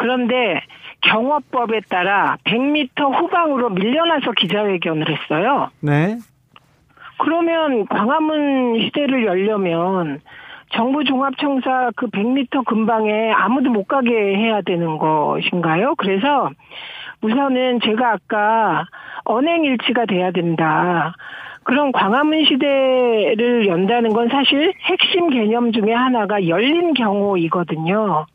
그런데 0.00 0.62
경호법에 1.02 1.80
따라 1.88 2.36
100m 2.44 3.20
후방으로 3.20 3.70
밀려나서 3.70 4.32
기자회견을 4.32 5.06
했어요. 5.08 5.70
네. 5.80 6.18
그러면 7.18 7.86
광화문 7.86 8.80
시대를 8.80 9.26
열려면 9.26 10.20
정부 10.72 11.04
종합청사 11.04 11.90
그 11.96 12.06
100m 12.08 12.64
근방에 12.64 13.32
아무도 13.32 13.70
못 13.70 13.84
가게 13.88 14.10
해야 14.10 14.62
되는 14.62 14.98
것인가요? 14.98 15.94
그래서 15.96 16.50
우선은 17.22 17.80
제가 17.84 18.12
아까 18.12 18.86
언행일치가 19.24 20.06
돼야 20.06 20.30
된다. 20.30 21.14
그런 21.64 21.92
광화문 21.92 22.44
시대를 22.46 23.66
연다는 23.66 24.12
건 24.12 24.28
사실 24.28 24.72
핵심 24.84 25.28
개념 25.28 25.72
중에 25.72 25.92
하나가 25.92 26.46
열린 26.48 26.94
경호이거든요. 26.94 28.26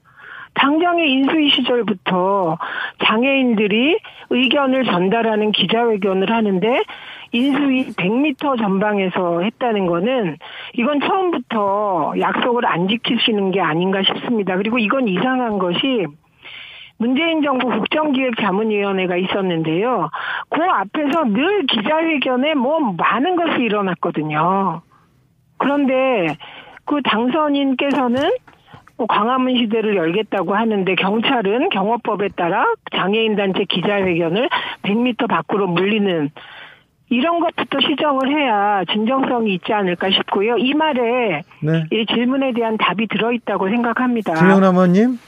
당장의 0.55 1.11
인수위 1.11 1.49
시절부터 1.51 2.57
장애인들이 3.05 3.99
의견을 4.29 4.85
전달하는 4.85 5.51
기자회견을 5.51 6.31
하는데 6.31 6.83
인수위 7.31 7.93
100m 7.93 8.57
전방에서 8.57 9.41
했다는 9.41 9.85
거는 9.87 10.37
이건 10.73 11.01
처음부터 11.01 12.13
약속을 12.19 12.65
안 12.65 12.87
지키시는 12.87 13.51
게 13.51 13.61
아닌가 13.61 14.01
싶습니다. 14.03 14.55
그리고 14.57 14.79
이건 14.79 15.07
이상한 15.07 15.59
것이 15.59 16.05
문재인 16.97 17.41
정부 17.43 17.69
국정기획자문위원회가 17.69 19.17
있었는데요. 19.17 20.09
그 20.49 20.61
앞에서 20.63 21.25
늘 21.25 21.65
기자회견에 21.65 22.53
뭐 22.53 22.79
많은 22.79 23.35
것이 23.35 23.61
일어났거든요. 23.63 24.81
그런데 25.57 26.37
그 26.85 27.01
당선인께서는 27.01 28.21
뭐 28.21 28.31
광화문 28.97 29.57
시대를 29.57 29.95
열겠다고 29.95 30.55
하는데 30.55 30.95
경찰은 30.95 31.69
경호법에 31.69 32.29
따라 32.35 32.65
장애인 32.95 33.35
단체 33.35 33.65
기자회견을 33.65 34.49
100m 34.83 35.27
밖으로 35.27 35.67
물리는 35.67 36.31
이런 37.09 37.39
것부터 37.39 37.79
시정을 37.81 38.29
해야 38.29 38.83
진정성이 38.91 39.55
있지 39.55 39.73
않을까 39.73 40.09
싶고요. 40.09 40.57
이 40.57 40.73
말에 40.73 41.43
네. 41.61 41.83
이 41.91 42.05
질문에 42.07 42.53
대한 42.53 42.77
답이 42.77 43.07
들어있다고 43.07 43.69
생각합니다. 43.69 44.33
김영남 44.33 44.75
의원님. 44.75 45.19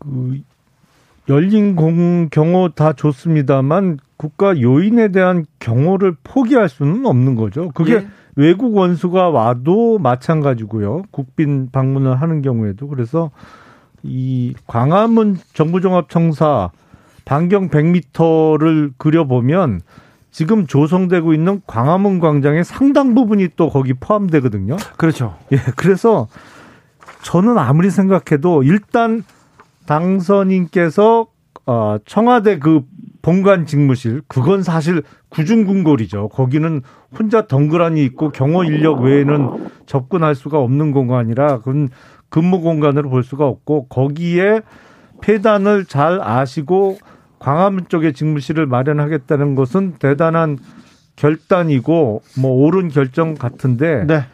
그 0.00 0.40
열린 1.28 1.74
공 1.76 2.28
경호 2.30 2.70
다 2.70 2.92
좋습니다만 2.92 3.98
국가 4.16 4.60
요인에 4.60 5.08
대한 5.08 5.44
경호를 5.58 6.14
포기할 6.22 6.68
수는 6.68 7.06
없는 7.06 7.34
거죠. 7.36 7.70
그게 7.70 7.94
예. 7.94 8.06
외국 8.36 8.76
원수가 8.76 9.30
와도 9.30 9.98
마찬가지고요. 9.98 11.04
국빈 11.10 11.70
방문을 11.72 12.20
하는 12.20 12.42
경우에도 12.42 12.86
그래서 12.86 13.30
이 14.02 14.54
광화문 14.66 15.38
정부종합청사 15.54 16.70
반경 17.24 17.70
100m를 17.70 18.92
그려보면 18.98 19.80
지금 20.30 20.66
조성되고 20.66 21.32
있는 21.32 21.62
광화문 21.66 22.20
광장의 22.20 22.62
상당 22.62 23.14
부분이 23.14 23.48
또 23.56 23.70
거기 23.70 23.94
포함되거든요. 23.94 24.76
그렇죠. 24.98 25.34
예, 25.52 25.56
그래서 25.76 26.28
저는 27.22 27.56
아무리 27.56 27.90
생각해도 27.90 28.62
일단 28.62 29.24
당선인께서 29.86 31.26
어, 31.64 31.96
청와대 32.04 32.58
그 32.58 32.82
본관 33.26 33.66
직무실 33.66 34.22
그건 34.28 34.62
사실 34.62 35.02
구중궁궐이죠. 35.30 36.28
거기는 36.28 36.82
혼자 37.18 37.48
덩그러니 37.48 38.04
있고 38.04 38.30
경호 38.30 38.62
인력 38.62 39.00
외에는 39.00 39.68
접근할 39.86 40.36
수가 40.36 40.60
없는 40.60 40.92
공간이라 40.92 41.58
그건 41.58 41.88
근무 42.28 42.60
공간으로 42.60 43.10
볼 43.10 43.24
수가 43.24 43.44
없고 43.48 43.88
거기에 43.88 44.60
폐단을 45.22 45.86
잘 45.86 46.20
아시고 46.22 46.98
광화문 47.40 47.88
쪽에 47.88 48.12
직무실을 48.12 48.66
마련하겠다는 48.66 49.56
것은 49.56 49.94
대단한 49.98 50.58
결단이고 51.16 52.22
뭐 52.38 52.50
옳은 52.52 52.90
결정 52.90 53.34
같은데 53.34 54.04
네. 54.06 54.24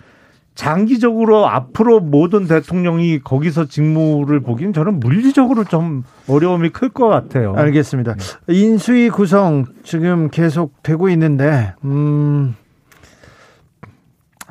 장기적으로 0.55 1.49
앞으로 1.49 2.01
모든 2.01 2.47
대통령이 2.47 3.21
거기서 3.21 3.67
직무를 3.67 4.41
보기엔 4.41 4.73
저는 4.73 5.01
물리적으로 5.01 5.65
좀 5.65 6.05
어려움이 6.29 6.71
클 6.71 6.91
것 6.91 7.09
같아요. 7.09 7.55
알겠습니다. 7.57 8.17
인수위 8.49 9.09
구성 9.09 9.65
지금 9.83 10.29
계속 10.31 10.83
되고 10.83 11.09
있는데, 11.09 11.73
음, 11.85 12.55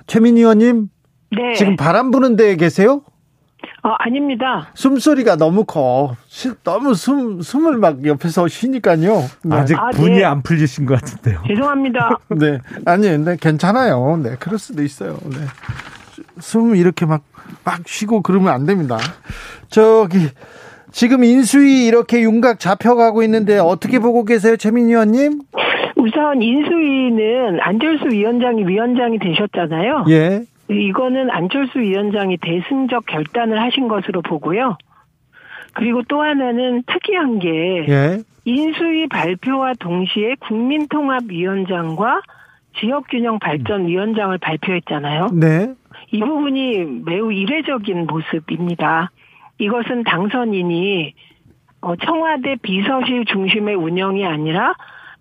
최민희 0.08 0.42
의원님, 0.42 0.90
네. 1.32 1.54
지금 1.56 1.76
바람 1.76 2.12
부는 2.12 2.36
데에 2.36 2.56
계세요? 2.56 3.04
어, 3.84 3.90
아닙니다. 4.00 4.70
숨소리가 4.74 5.38
너무 5.38 5.66
커. 5.66 6.16
시- 6.28 6.52
너무 6.64 6.94
숨, 6.94 7.42
숨을 7.42 7.78
막 7.78 8.06
옆에서 8.06 8.48
쉬니까요. 8.48 9.24
네. 9.44 9.56
아직 9.56 9.78
아, 9.78 9.90
분이 9.92 10.18
네. 10.18 10.24
안 10.24 10.42
풀리신 10.42 10.86
것 10.88 11.00
같은데요. 11.00 11.42
죄송합니다. 11.48 12.20
네. 12.30 12.60
아니, 12.86 13.18
네, 13.18 13.38
괜찮아요. 13.40 14.20
네, 14.22 14.36
그럴 14.40 14.58
수도 14.60 14.84
있어요. 14.84 15.18
네. 15.26 15.38
숨 16.42 16.76
이렇게 16.76 17.06
막, 17.06 17.24
막 17.64 17.88
쉬고 17.88 18.22
그러면 18.22 18.54
안 18.54 18.66
됩니다. 18.66 18.98
저기, 19.70 20.18
지금 20.92 21.24
인수위 21.24 21.86
이렇게 21.88 22.22
윤곽 22.22 22.60
잡혀가고 22.60 23.24
있는데 23.24 23.58
어떻게 23.58 24.00
보고 24.00 24.26
계세요, 24.26 24.58
최민희 24.58 24.90
의원님? 24.90 25.42
우선 25.96 26.42
인수위는 26.42 27.60
안철수 27.62 28.08
위원장이 28.08 28.68
위원장이 28.68 29.20
되셨잖아요. 29.20 30.06
예. 30.10 30.42
이거는 30.70 31.30
안철수 31.30 31.80
위원장이 31.80 32.38
대승적 32.38 33.06
결단을 33.06 33.62
하신 33.62 33.88
것으로 33.88 34.22
보고요. 34.22 34.78
그리고 35.74 36.02
또 36.08 36.22
하나는 36.22 36.84
특이한 36.88 37.40
게 37.40 37.86
예. 37.88 38.20
인수위 38.46 39.08
발표와 39.08 39.74
동시에 39.80 40.36
국민통합위원장과 40.40 42.22
지역균형발전위원장을 42.80 44.38
발표했잖아요. 44.38 45.30
네. 45.34 45.74
이 46.12 46.20
부분이 46.20 47.02
매우 47.06 47.32
이례적인 47.32 48.08
모습입니다. 48.08 49.12
이것은 49.60 50.04
당선인이 50.04 51.14
어, 51.82 51.96
청와대 51.96 52.56
비서실 52.62 53.26
중심의 53.26 53.76
운영이 53.76 54.26
아니라 54.26 54.74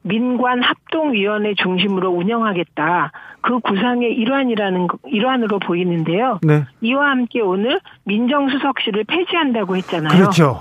민관 0.03 0.63
합동위원회 0.63 1.55
중심으로 1.55 2.11
운영하겠다. 2.11 3.13
그 3.43 3.59
구상의 3.61 4.13
일환이라는 4.15 4.87
거- 4.87 4.99
일환으로 5.07 5.59
보이는데요. 5.59 6.39
네. 6.43 6.65
이와 6.81 7.11
함께 7.11 7.41
오늘 7.41 7.81
민정수석실을 8.05 9.05
폐지한다고 9.05 9.77
했잖아요. 9.77 10.19
그렇죠. 10.19 10.61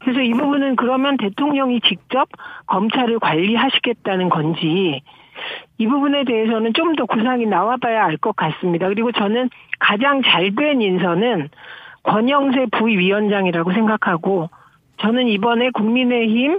그래서 0.00 0.20
이 0.20 0.32
부분은 0.32 0.76
그러면 0.76 1.16
대통령이 1.16 1.80
직접 1.82 2.28
검찰을 2.66 3.18
관리하시겠다는 3.20 4.28
건지 4.28 5.02
이 5.78 5.86
부분에 5.86 6.24
대해서는 6.24 6.72
좀 6.74 6.94
더 6.96 7.06
구상이 7.06 7.46
나와봐야 7.46 8.04
알 8.04 8.16
것 8.18 8.36
같습니다. 8.36 8.88
그리고 8.88 9.10
저는 9.12 9.50
가장 9.80 10.22
잘 10.22 10.54
된 10.54 10.80
인선은 10.80 11.48
권영세 12.04 12.66
부위원장이라고 12.72 13.72
생각하고 13.72 14.50
저는 14.98 15.26
이번에 15.28 15.70
국민의힘 15.70 16.58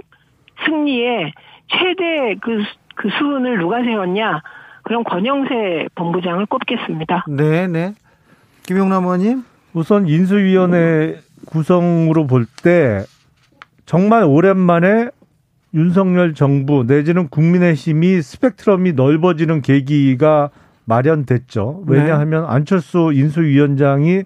승리에 0.64 1.32
최대 1.68 2.34
그, 2.40 2.62
수- 2.62 2.76
그 2.94 3.08
수은을 3.18 3.58
누가 3.58 3.82
세웠냐? 3.82 4.42
그럼 4.82 5.04
권영세 5.04 5.88
본부장을 5.94 6.46
꼽겠습니다. 6.46 7.24
네, 7.28 7.66
네. 7.68 7.94
김용남 8.66 9.04
의원님? 9.04 9.42
우선 9.72 10.06
인수위원회 10.08 11.16
구성으로 11.46 12.26
볼 12.26 12.46
때 12.62 13.00
정말 13.86 14.24
오랜만에 14.24 15.08
윤석열 15.76 16.34
정부 16.34 16.82
내지는 16.84 17.28
국민의힘이 17.28 18.22
스펙트럼이 18.22 18.94
넓어지는 18.94 19.62
계기가 19.62 20.50
마련됐죠. 20.86 21.84
왜냐하면 21.86 22.46
안철수 22.46 23.12
인수위원장이 23.12 24.24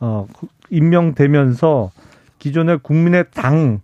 어 0.00 0.26
임명되면서 0.70 1.90
기존의 2.38 2.78
국민의 2.82 3.26
당 3.34 3.80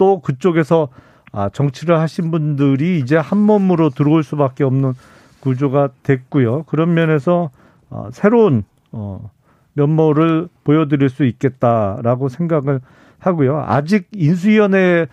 또 0.00 0.20
그쪽에서 0.22 0.88
아 1.30 1.50
정치를 1.50 1.98
하신 1.98 2.30
분들이 2.30 2.98
이제 2.98 3.18
한 3.18 3.36
몸으로 3.36 3.90
들어올 3.90 4.24
수밖에 4.24 4.64
없는 4.64 4.94
구조가 5.40 5.90
됐고요. 6.02 6.62
그런 6.62 6.94
면에서 6.94 7.50
어, 7.90 8.08
새로운 8.10 8.64
어 8.92 9.30
면모를 9.74 10.48
보여드릴 10.64 11.10
수 11.10 11.26
있겠다라고 11.26 12.30
생각을 12.30 12.80
하고요. 13.18 13.62
아직 13.66 14.08
인수위원회 14.12 15.06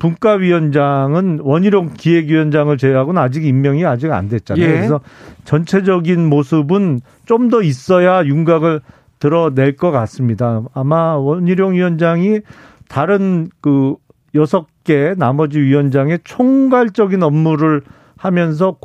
분과위원장은 0.00 1.40
원희룡 1.42 1.90
기획위원장을 1.96 2.76
제외하고는 2.76 3.22
아직 3.22 3.44
임명이 3.44 3.86
아직 3.86 4.10
안 4.10 4.28
됐잖아요. 4.28 4.64
예. 4.64 4.68
그래서 4.72 5.00
전체적인 5.44 6.28
모습은 6.28 7.00
좀 7.26 7.50
더 7.50 7.62
있어야 7.62 8.24
윤곽을 8.24 8.80
드러낼 9.20 9.76
것 9.76 9.90
같습니다. 9.92 10.62
아마 10.74 11.16
원희룡 11.16 11.74
위원장이 11.74 12.40
다른 12.88 13.48
그 13.60 13.94
여섯 14.34 14.66
개 14.84 15.14
나머지 15.16 15.60
위원장의 15.60 16.20
총괄적인 16.24 17.22
업무를 17.22 17.82
하면서 18.16 18.76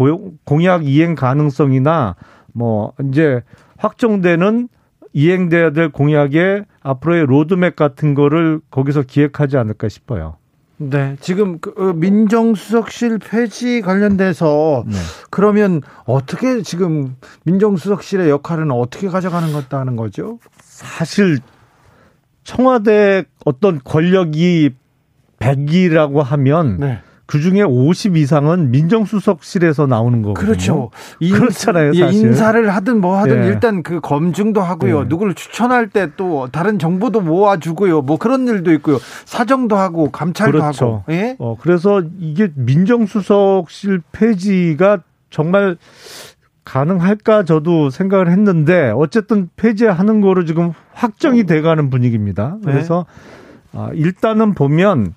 공약 0.44 0.86
이행 0.86 1.16
가능성이나 1.16 2.16
뭐 2.54 2.94
이제 3.10 3.42
확정되는 3.78 4.68
이행돼야 5.14 5.72
될 5.72 5.90
공약의 5.90 6.66
앞으로의 6.82 7.26
로드맵 7.26 7.76
같은 7.76 8.14
거를 8.16 8.60
거기서 8.72 9.04
기획하지 9.04 9.58
않을까 9.58 9.88
싶어요. 9.90 10.38
네. 10.78 11.16
지금 11.22 11.60
그 11.60 11.74
어, 11.78 11.94
민정수석실 11.94 13.20
폐지 13.20 13.82
관련돼서 13.82 14.84
네. 14.88 14.96
그러면 15.30 15.82
어떻게 16.06 16.62
지금 16.62 17.16
민정수석실의 17.44 18.30
역할은 18.30 18.72
어떻게 18.72 19.08
가져가는 19.08 19.52
것다는 19.54 19.96
거죠? 19.96 20.40
사실 20.62 21.40
청와대 22.44 23.24
어떤 23.46 23.80
권력이 23.84 24.72
100이라고 25.40 26.22
하면 26.22 26.80
네. 26.80 27.02
그 27.28 27.40
중에 27.40 27.62
50 27.62 28.18
이상은 28.18 28.72
민정수석실에서 28.72 29.88
나오는 29.88 30.22
거거든요. 30.22 30.48
그렇죠. 30.48 30.92
그렇잖아요, 31.20 31.92
예, 31.96 32.00
사실. 32.06 32.28
인사를 32.28 32.70
하든 32.76 33.02
뭐 33.02 33.18
하든 33.20 33.44
예. 33.44 33.48
일단 33.48 33.84
그 33.84 34.00
검증도 34.00 34.62
하고요. 34.62 35.02
예. 35.02 35.04
누구를 35.06 35.34
추천할 35.36 35.90
때 35.90 36.06
또 36.18 36.48
다른 36.52 36.80
정보도 36.80 37.22
모아주고요. 37.22 38.02
뭐 38.02 38.18
그런 38.18 38.48
일도 38.48 38.72
있고요. 38.74 39.00
사정도 39.26 39.76
하고 39.76 40.12
감찰도 40.12 40.60
그렇죠. 40.60 40.86
하고. 40.86 41.04
예? 41.10 41.36
어, 41.40 41.58
그래서 41.60 42.02
이게 42.20 42.52
민정수석실 42.56 44.02
폐지가 44.12 45.00
정말 45.30 45.78
가능할까 46.64 47.44
저도 47.44 47.90
생각을 47.90 48.30
했는데 48.32 48.92
어쨌든 48.96 49.50
폐지하는 49.56 50.22
거로 50.22 50.46
지금 50.46 50.74
확정이 50.94 51.46
돼가는 51.46 51.90
분위기입니다. 51.90 52.58
네. 52.64 52.72
그래서 52.72 53.06
아, 53.74 53.90
일단은 53.94 54.54
보면 54.54 55.14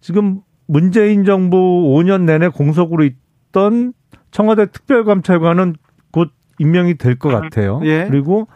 지금 0.00 0.40
문재인 0.66 1.24
정부 1.24 1.56
5년 1.96 2.22
내내 2.22 2.48
공석으로 2.48 3.04
있던 3.04 3.92
청와대 4.30 4.66
특별감찰관은 4.66 5.76
곧 6.12 6.30
임명이 6.58 6.98
될 6.98 7.16
것 7.18 7.28
같아요. 7.30 7.80
예. 7.84 8.06
그리고 8.08 8.48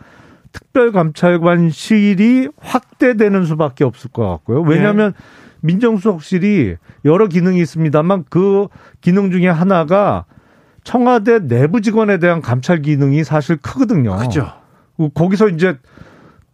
특별감찰관실이 0.53 2.49
확대되는 2.59 3.45
수밖에 3.45 3.85
없을 3.85 4.11
것 4.11 4.27
같고요. 4.29 4.63
왜냐하면 4.63 5.13
네. 5.13 5.19
민정수석실이 5.63 6.77
여러 7.05 7.27
기능이 7.29 7.61
있습니다만 7.61 8.25
그 8.31 8.67
기능 9.01 9.31
중에 9.31 9.49
하나가 9.49 10.25
청와대 10.83 11.47
내부 11.47 11.81
직원에 11.81 12.19
대한 12.19 12.41
감찰 12.41 12.83
기능이 12.83 13.23
사실 13.25 13.57
크거든요. 13.59 14.17
그죠. 14.17 14.49
거기서 15.15 15.49
이제 15.49 15.79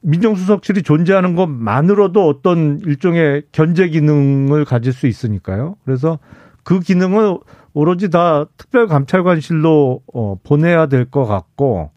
민정수석실이 0.07 0.83
존재하는 0.83 1.35
것만으로도 1.35 2.29
어떤 2.29 2.81
일종의 2.87 3.43
견제 3.51 3.89
기능을 3.89 4.65
가질 4.65 4.93
수 4.93 5.09
있으니까요. 5.09 5.77
그래서 5.85 6.19
그 6.63 6.79
기능을 6.79 7.39
오로지 7.75 8.09
다 8.11 8.45
특별감찰관실로 8.57 10.03
어, 10.15 10.37
보내야 10.45 10.87
될 10.87 11.07
것 11.07 11.27
같고 11.27 11.91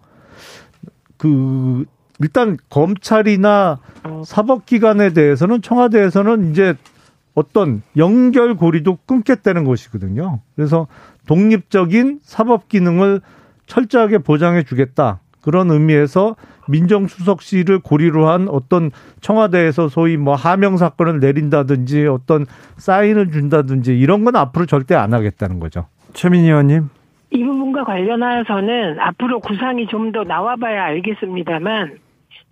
그 1.17 1.85
일단 2.19 2.57
검찰이나 2.69 3.79
사법기관에 4.25 5.13
대해서는 5.13 5.61
청와대에서는 5.61 6.51
이제 6.51 6.75
어떤 7.35 7.81
연결고리도 7.95 8.97
끊겠다는 9.05 9.63
것이거든요. 9.63 10.41
그래서 10.55 10.87
독립적인 11.27 12.19
사법 12.23 12.67
기능을 12.67 13.21
철저하게 13.67 14.17
보장해 14.17 14.63
주겠다. 14.63 15.19
그런 15.41 15.71
의미에서 15.71 16.35
민정수석실을 16.67 17.79
고리로 17.79 18.27
한 18.27 18.47
어떤 18.49 18.91
청와대에서 19.21 19.87
소위 19.87 20.17
뭐 20.17 20.35
하명 20.35 20.77
사건을 20.77 21.19
내린다든지 21.19 22.07
어떤 22.07 22.45
사인을 22.77 23.31
준다든지 23.31 23.97
이런 23.97 24.23
건 24.23 24.35
앞으로 24.35 24.65
절대 24.65 24.95
안 24.95 25.13
하겠다는 25.13 25.59
거죠. 25.59 25.87
최민희 26.13 26.47
의원님. 26.47 26.89
이 27.31 27.43
부분과 27.43 27.83
관련하여서는 27.83 28.99
앞으로 28.99 29.39
구상이 29.39 29.85
좀 29.87 30.11
더 30.11 30.23
나와봐야 30.23 30.83
알겠습니다만 30.85 31.99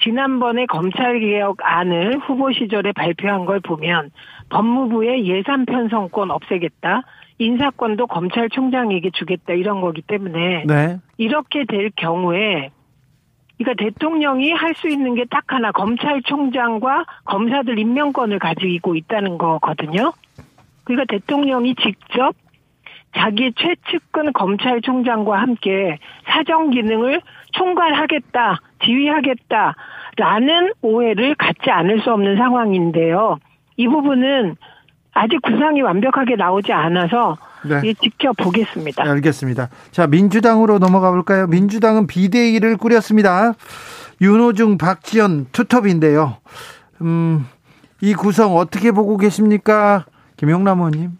지난번에 0.03 0.67
검찰개혁 0.67 1.57
안을 1.63 2.19
후보 2.19 2.51
시절에 2.51 2.91
발표한 2.91 3.45
걸 3.45 3.59
보면 3.59 4.11
법무부의 4.49 5.25
예산 5.27 5.65
편성권 5.65 6.29
없애겠다. 6.29 7.01
인사권도 7.39 8.05
검찰총장에게 8.07 9.09
주겠다 9.13 9.53
이런 9.53 9.81
거기 9.81 10.01
때문에 10.01 10.63
네. 10.67 10.97
이렇게 11.17 11.65
될 11.67 11.91
경우에 11.95 12.69
그러니까 13.57 13.83
대통령이 13.83 14.51
할 14.51 14.73
수 14.75 14.87
있는 14.87 15.15
게 15.15 15.25
딱 15.29 15.43
하나 15.47 15.71
검찰총장과 15.71 17.05
검사들 17.25 17.79
임명권을 17.79 18.39
가지고 18.39 18.95
있다는 18.95 19.37
거거든요. 19.37 20.13
그러니까 20.83 21.05
대통령이 21.17 21.75
직접 21.75 22.33
자기 23.15 23.51
최측근 23.53 24.31
검찰총장과 24.33 25.41
함께 25.41 25.97
사정 26.25 26.69
기능을 26.69 27.21
총괄하겠다, 27.53 28.59
지휘하겠다라는 28.83 30.73
오해를 30.81 31.33
갖지 31.35 31.71
않을 31.71 32.01
수 32.01 32.11
없는 32.13 32.37
상황인데요. 32.37 33.37
이 33.77 33.87
부분은 33.87 34.55
아직 35.13 35.41
구상이 35.41 35.81
완벽하게 35.81 36.35
나오지 36.35 36.73
않아서 36.73 37.37
네. 37.65 37.93
지켜보겠습니다. 37.93 39.03
네, 39.03 39.09
알겠습니다. 39.09 39.69
자, 39.91 40.07
민주당으로 40.07 40.79
넘어가 40.79 41.11
볼까요? 41.11 41.47
민주당은 41.47 42.07
비대위를 42.07 42.77
꾸렸습니다. 42.77 43.53
윤호중, 44.21 44.77
박지원 44.77 45.47
투톱인데요. 45.51 46.37
음, 47.01 47.45
이 48.01 48.13
구성 48.13 48.55
어떻게 48.55 48.91
보고 48.91 49.17
계십니까? 49.17 50.05
김용남 50.37 50.79
의원님. 50.79 51.17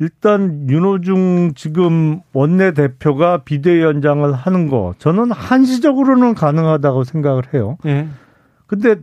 일단 0.00 0.68
윤호중 0.68 1.52
지금 1.54 2.20
원내 2.32 2.74
대표가 2.74 3.38
비대위원장을 3.38 4.32
하는 4.32 4.68
거 4.68 4.94
저는 4.98 5.30
한시적으로는 5.30 6.34
가능하다고 6.34 7.04
생각을 7.04 7.54
해요. 7.54 7.78
예. 7.86 8.08
근데 8.66 8.96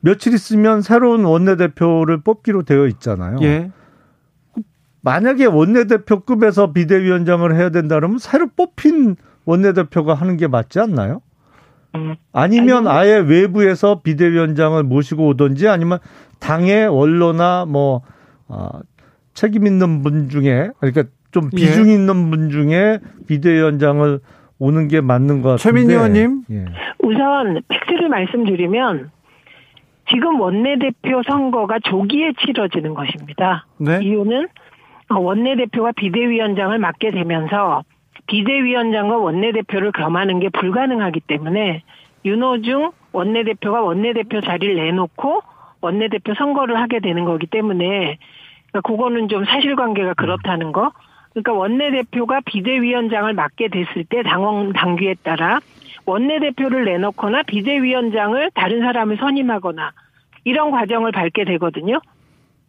며칠 0.00 0.34
있으면 0.34 0.82
새로운 0.82 1.24
원내 1.24 1.56
대표를 1.56 2.20
뽑기로 2.20 2.64
되어 2.64 2.86
있잖아요. 2.86 3.38
예. 3.42 3.70
만약에 5.02 5.46
원내대표급에서 5.46 6.72
비대위원장을 6.72 7.54
해야 7.54 7.70
된다 7.70 7.94
그러면 7.96 8.18
새로 8.18 8.48
뽑힌 8.48 9.16
원내대표가 9.44 10.14
하는 10.14 10.36
게 10.36 10.46
맞지 10.46 10.78
않나요? 10.80 11.22
음. 11.94 12.16
아니면 12.32 12.86
아예 12.86 13.16
외부에서 13.16 14.00
비대위원장을 14.02 14.80
모시고 14.82 15.26
오든지 15.28 15.68
아니면 15.68 15.98
당의 16.38 16.86
원로나 16.88 17.64
뭐 17.66 18.02
아, 18.48 18.80
책임 19.34 19.66
있는 19.66 20.02
분 20.02 20.28
중에 20.28 20.70
그러니까 20.78 21.04
좀 21.30 21.50
예. 21.52 21.56
비중 21.56 21.88
있는 21.88 22.30
분 22.30 22.50
중에 22.50 23.00
비대위원장을 23.26 24.20
오는 24.58 24.88
게 24.88 25.00
맞는 25.00 25.42
것 25.42 25.50
같은데. 25.50 25.62
최민희 25.62 25.94
의원님. 25.94 26.42
예. 26.50 26.64
우선 27.02 27.62
팩트를 27.68 28.08
말씀드리면 28.08 29.10
지금 30.10 30.40
원내대표 30.40 31.22
선거가 31.26 31.78
조기에 31.84 32.32
치러지는 32.44 32.94
것입니다. 32.94 33.66
네? 33.78 34.00
이유는 34.02 34.48
원내대표가 35.18 35.92
비대위원장을 35.92 36.76
맡게 36.78 37.10
되면서 37.10 37.82
비대위원장과 38.26 39.18
원내대표를 39.18 39.92
겸하는 39.92 40.38
게 40.40 40.48
불가능하기 40.50 41.20
때문에 41.20 41.82
윤호중 42.24 42.92
원내대표가 43.12 43.82
원내대표 43.82 44.40
자리를 44.40 44.76
내놓고 44.76 45.42
원내대표 45.80 46.34
선거를 46.34 46.80
하게 46.80 47.00
되는 47.00 47.24
거기 47.24 47.46
때문에 47.46 48.18
그러니까 48.70 48.80
그거는 48.82 49.28
좀 49.28 49.44
사실관계가 49.44 50.14
그렇다는 50.14 50.72
거. 50.72 50.92
그러니까 51.30 51.52
원내대표가 51.52 52.40
비대위원장을 52.44 53.32
맡게 53.32 53.68
됐을 53.68 54.04
때 54.04 54.22
당원 54.22 54.72
당규에 54.72 55.14
따라 55.22 55.60
원내대표를 56.04 56.84
내놓거나 56.84 57.42
비대위원장을 57.44 58.50
다른 58.54 58.80
사람을 58.80 59.16
선임하거나 59.16 59.92
이런 60.44 60.70
과정을 60.70 61.12
밟게 61.12 61.44
되거든요. 61.44 62.00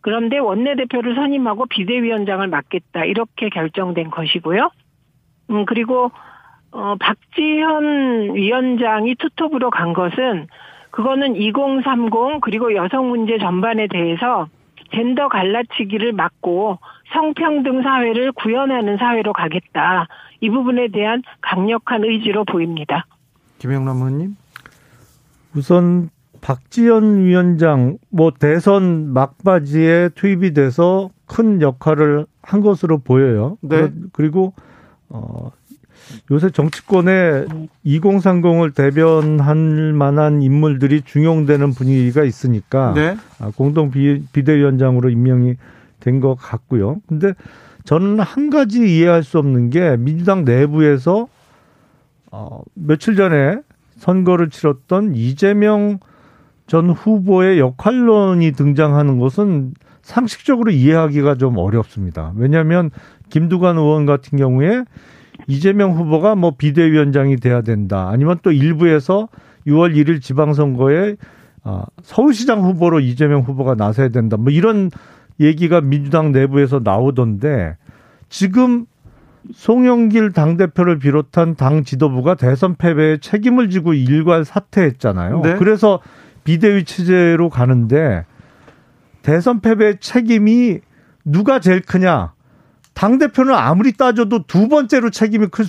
그런데 0.01 0.37
원내대표를 0.37 1.15
선임하고 1.15 1.67
비대위원장을 1.67 2.45
맡겠다 2.47 3.05
이렇게 3.05 3.49
결정된 3.49 4.09
것이고요. 4.09 4.69
음 5.51 5.65
그리고 5.65 6.11
어 6.71 6.95
박지현 6.99 8.35
위원장이 8.35 9.15
투톱으로 9.15 9.69
간 9.69 9.93
것은 9.93 10.47
그거는 10.91 11.35
2030 11.35 12.41
그리고 12.41 12.75
여성 12.75 13.09
문제 13.09 13.37
전반에 13.37 13.87
대해서 13.87 14.47
젠더 14.93 15.29
갈라치기를 15.29 16.11
막고 16.13 16.79
성평등 17.13 17.81
사회를 17.81 18.31
구현하는 18.33 18.97
사회로 18.97 19.33
가겠다. 19.33 20.07
이 20.41 20.49
부분에 20.49 20.89
대한 20.89 21.23
강력한 21.41 22.03
의지로 22.03 22.43
보입니다. 22.45 23.05
김영남 23.59 23.97
의원님. 23.97 24.35
우선 25.55 26.09
박지원 26.41 27.23
위원장 27.23 27.97
뭐 28.09 28.31
대선 28.37 29.13
막바지에 29.13 30.09
투입이 30.15 30.53
돼서 30.53 31.09
큰 31.25 31.61
역할을 31.61 32.25
한 32.41 32.61
것으로 32.61 32.97
보여요. 32.97 33.57
네. 33.61 33.91
그리고 34.11 34.53
어 35.09 35.51
요새 36.31 36.49
정치권에 36.49 37.45
2030을 37.85 38.73
대변할 38.75 39.93
만한 39.93 40.41
인물들이 40.41 41.03
중용되는 41.03 41.71
분위기가 41.71 42.23
있으니까 42.23 42.93
네. 42.95 43.15
아, 43.39 43.51
공동 43.55 43.91
비, 43.91 44.23
비대위원장으로 44.33 45.09
임명이 45.09 45.55
된 45.99 46.19
것 46.19 46.35
같고요. 46.35 46.99
근데 47.07 47.33
저는 47.85 48.19
한 48.19 48.49
가지 48.49 48.79
이해할 48.79 49.23
수 49.23 49.37
없는 49.37 49.69
게 49.69 49.95
민주당 49.97 50.43
내부에서 50.43 51.27
어, 52.31 52.61
며칠 52.73 53.15
전에 53.15 53.59
선거를 53.97 54.49
치렀던 54.49 55.13
이재명 55.15 55.99
전 56.71 56.89
후보의 56.89 57.59
역할론이 57.59 58.53
등장하는 58.53 59.19
것은 59.19 59.73
상식적으로 60.03 60.71
이해하기가 60.71 61.35
좀 61.35 61.57
어렵습니다. 61.57 62.31
왜냐하면 62.37 62.91
김두관 63.29 63.77
의원 63.77 64.05
같은 64.05 64.37
경우에 64.37 64.85
이재명 65.47 65.91
후보가 65.91 66.35
뭐 66.35 66.53
비대위원장이 66.57 67.35
돼야 67.41 67.59
된다. 67.61 68.07
아니면 68.07 68.39
또 68.41 68.53
일부에서 68.53 69.27
6월 69.67 69.93
1일 69.97 70.21
지방선거에 70.21 71.17
아, 71.65 71.83
서울시장 72.03 72.61
후보로 72.61 73.01
이재명 73.01 73.41
후보가 73.41 73.75
나서야 73.75 74.07
된다. 74.07 74.37
뭐 74.37 74.49
이런 74.49 74.91
얘기가 75.41 75.81
민주당 75.81 76.31
내부에서 76.31 76.79
나오던데 76.81 77.75
지금 78.29 78.85
송영길 79.53 80.31
당대표를 80.31 80.99
비롯한 80.99 81.55
당 81.55 81.83
지도부가 81.83 82.35
대선 82.35 82.75
패배에 82.75 83.17
책임을 83.17 83.69
지고 83.69 83.93
일괄 83.93 84.45
사퇴했잖아요. 84.45 85.41
네. 85.41 85.55
그래서 85.55 85.99
비대위 86.43 86.85
체제로 86.85 87.49
가는데 87.49 88.25
대선 89.21 89.61
패배 89.61 89.99
책임이 89.99 90.79
누가 91.23 91.59
제일 91.59 91.81
크냐? 91.81 92.33
당 92.93 93.17
대표는 93.17 93.53
아무리 93.53 93.93
따져도 93.93 94.45
두 94.47 94.67
번째로 94.67 95.09
책임이 95.09 95.47
클 95.47 95.65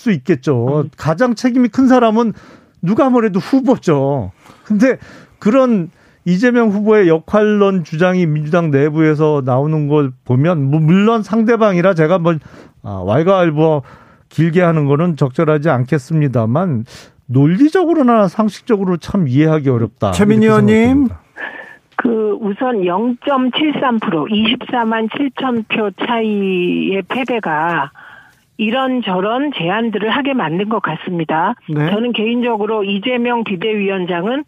수 0.00 0.10
있겠죠. 0.12 0.82
음. 0.84 0.90
가장 0.96 1.34
책임이 1.34 1.68
큰 1.68 1.86
사람은 1.86 2.32
누가 2.80 3.10
뭐래도 3.10 3.38
후보죠. 3.38 4.32
근데 4.64 4.96
그런 5.38 5.90
이재명 6.24 6.70
후보의 6.70 7.08
역할론 7.08 7.84
주장이 7.84 8.24
민주당 8.24 8.70
내부에서 8.70 9.42
나오는 9.44 9.88
걸 9.88 10.12
보면 10.24 10.70
뭐 10.70 10.80
물론 10.80 11.22
상대방이라 11.22 11.92
제가 11.94 12.18
뭐 12.18 12.34
아, 12.82 13.02
왈가왈부 13.04 13.82
길게 14.30 14.62
하는 14.62 14.86
거는 14.86 15.16
적절하지 15.16 15.68
않겠습니다만 15.68 16.84
논리적으로나 17.30 18.28
상식적으로 18.28 18.96
참 18.96 19.28
이해하기 19.28 19.70
어렵다. 19.70 20.10
최민희 20.12 20.46
의원님. 20.46 21.08
그 21.96 22.36
우선 22.40 22.82
0.73% 22.82 24.00
24만 24.00 25.08
7천 25.10 25.68
표 25.68 25.90
차이의 25.90 27.02
패배가 27.02 27.92
이런저런 28.56 29.52
제안들을 29.54 30.10
하게 30.10 30.34
만든 30.34 30.68
것 30.68 30.80
같습니다. 30.82 31.54
네. 31.68 31.90
저는 31.90 32.12
개인적으로 32.12 32.84
이재명 32.84 33.44
비대위원장은 33.44 34.44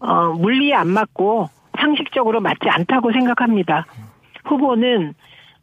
어, 0.00 0.32
물리에 0.32 0.74
안 0.74 0.88
맞고 0.88 1.48
상식적으로 1.78 2.40
맞지 2.40 2.68
않다고 2.68 3.12
생각합니다. 3.12 3.86
후보는 4.44 5.14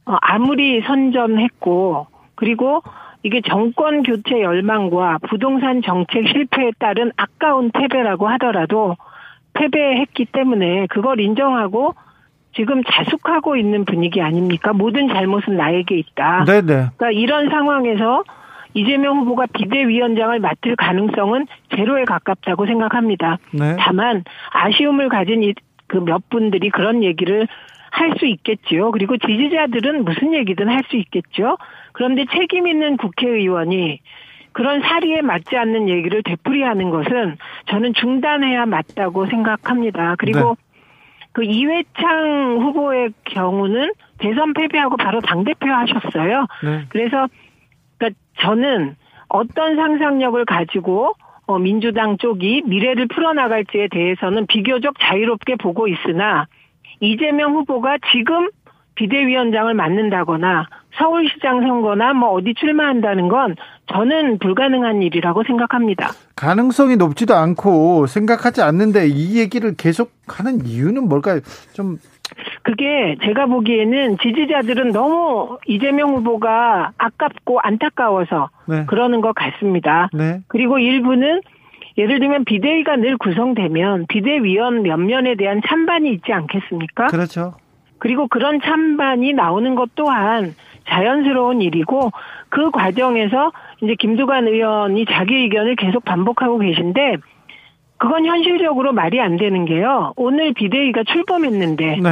어, 0.05 0.15
아무리 0.21 0.81
선전했고 0.81 2.07
그리고 2.35 2.83
이게 3.25 3.41
정권 3.41 4.03
교체 4.03 4.39
열망과 4.39 5.17
부동산 5.27 5.81
정책 5.81 6.27
실패에 6.27 6.69
따른 6.77 7.11
아까운 7.17 7.71
패배라고 7.71 8.27
하더라도 8.27 8.97
패배했기 9.53 10.25
때문에 10.25 10.85
그걸 10.91 11.19
인정하고 11.19 11.95
지금 12.55 12.83
자숙하고 12.83 13.55
있는 13.55 13.83
분위기 13.83 14.21
아닙니까? 14.21 14.73
모든 14.73 15.07
잘못은 15.07 15.57
나에게 15.57 15.97
있다. 15.97 16.45
네네. 16.45 16.65
그러니까 16.65 17.11
이런 17.11 17.49
상황에서 17.49 18.23
이재명 18.75 19.17
후보가 19.21 19.47
비대위원장을 19.47 20.39
맡을 20.39 20.75
가능성은 20.75 21.47
제로에 21.75 22.05
가깝다고 22.05 22.67
생각합니다. 22.67 23.39
네. 23.51 23.75
다만 23.79 24.23
아쉬움을 24.51 25.09
가진 25.09 25.51
그 25.87 25.97
몇 25.97 26.29
분들이 26.29 26.69
그런 26.69 27.03
얘기를 27.03 27.47
할 27.89 28.13
수 28.19 28.25
있겠지요. 28.27 28.91
그리고 28.91 29.17
지지자들은 29.17 30.03
무슨 30.03 30.33
얘기든 30.35 30.67
할 30.69 30.83
수 30.89 30.97
있겠죠. 30.97 31.57
그런데 31.95 32.25
책임 32.25 32.67
있는 32.67 32.97
국회의원이 32.97 34.01
그런 34.51 34.81
사리에 34.81 35.21
맞지 35.21 35.55
않는 35.55 35.89
얘기를 35.89 36.23
되풀이하는 36.23 36.89
것은 36.89 37.37
저는 37.67 37.93
중단해야 37.93 38.65
맞다고 38.65 39.27
생각합니다. 39.27 40.15
그리고 40.17 40.57
그 41.31 41.43
이회창 41.43 42.59
후보의 42.61 43.11
경우는 43.25 43.93
대선 44.17 44.53
패배하고 44.53 44.97
바로 44.97 45.21
당대표 45.21 45.67
하셨어요. 45.69 46.47
네. 46.63 46.83
그래서 46.89 47.27
그러니까 47.97 48.19
저는 48.39 48.95
어떤 49.29 49.75
상상력을 49.77 50.43
가지고 50.45 51.13
어, 51.47 51.59
민주당 51.59 52.17
쪽이 52.17 52.63
미래를 52.65 53.07
풀어나갈지에 53.07 53.87
대해서는 53.89 54.47
비교적 54.47 54.95
자유롭게 54.99 55.55
보고 55.55 55.87
있으나 55.87 56.47
이재명 56.99 57.55
후보가 57.55 57.99
지금 58.11 58.49
비대위원장을 58.95 59.73
맡는다거나 59.73 60.67
서울시장 60.97 61.61
선거나 61.61 62.13
뭐 62.13 62.29
어디 62.31 62.53
출마한다는 62.53 63.27
건 63.27 63.55
저는 63.91 64.39
불가능한 64.39 65.01
일이라고 65.01 65.43
생각합니다. 65.43 66.09
가능성이 66.35 66.95
높지도 66.95 67.35
않고 67.35 68.07
생각하지 68.07 68.61
않는데 68.61 69.07
이 69.07 69.39
얘기를 69.39 69.75
계속 69.75 70.11
하는 70.27 70.65
이유는 70.65 71.07
뭘까요? 71.07 71.41
좀 71.73 71.97
그게 72.63 73.15
제가 73.23 73.45
보기에는 73.45 74.17
지지자들은 74.17 74.91
너무 74.91 75.59
이재명 75.67 76.15
후보가 76.15 76.93
아깝고 76.97 77.59
안타까워서 77.59 78.49
네. 78.67 78.85
그러는 78.87 79.21
것 79.21 79.33
같습니다. 79.35 80.09
네. 80.13 80.39
그리고 80.47 80.79
일부는 80.79 81.41
예를 81.97 82.19
들면 82.19 82.45
비대위가 82.45 82.97
늘 82.97 83.17
구성되면 83.17 84.07
비대위원 84.07 84.81
몇 84.81 84.97
면에 84.97 85.35
대한 85.35 85.61
찬반이 85.65 86.11
있지 86.11 86.33
않겠습니까? 86.33 87.07
그렇죠. 87.07 87.53
그리고 88.05 88.27
그런 88.27 88.61
찬반이 88.61 89.33
나오는 89.33 89.73
것 89.73 89.95
또한 89.95 90.53
자연스러운 90.87 91.63
일이고 91.63 92.11
그 92.49 92.69
과정에서 92.69 93.51
이제 93.81 93.95
김두관 93.97 94.47
의원이 94.47 95.07
자기 95.09 95.33
의견을 95.37 95.75
계속 95.75 96.05
반복하고 96.05 96.59
계신데 96.59 97.15
그건 97.97 98.27
현실적으로 98.27 98.93
말이 98.93 99.19
안 99.19 99.37
되는 99.37 99.65
게요. 99.65 100.13
오늘 100.17 100.53
비대위가 100.53 101.03
출범했는데 101.03 101.97
네. 102.03 102.09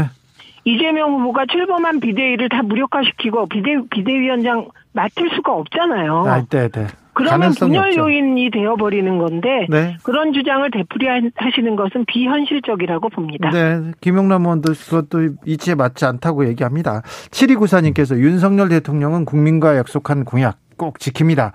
이재명 0.65 1.13
후보가 1.13 1.45
출범한 1.45 1.99
비대위를 1.99 2.49
다 2.49 2.63
무력화시키고 2.63 3.45
비대 3.45 3.75
비대위원장 3.91 4.69
맡을 4.93 5.29
수가 5.35 5.53
없잖아요. 5.53 6.25
아, 6.27 6.45
네, 6.49 6.69
네. 6.69 6.87
그러면 7.13 7.51
분열 7.51 7.89
없죠. 7.89 8.01
요인이 8.01 8.49
되어버리는 8.51 9.17
건데 9.19 9.67
네. 9.69 9.97
그런 10.03 10.33
주장을 10.33 10.69
되풀이하시는 10.71 11.75
것은 11.75 12.05
비현실적이라고 12.05 13.09
봅니다. 13.09 13.51
네, 13.51 13.91
김용남 14.01 14.43
의원도 14.43 14.73
그것도 14.73 15.35
이치에 15.45 15.75
맞지 15.75 16.05
않다고 16.05 16.47
얘기합니다. 16.47 17.01
7294님께서 17.29 18.17
윤석열 18.17 18.69
대통령은 18.69 19.25
국민과 19.25 19.77
약속한 19.77 20.25
공약 20.25 20.57
꼭 20.77 20.97
지킵니다. 20.97 21.51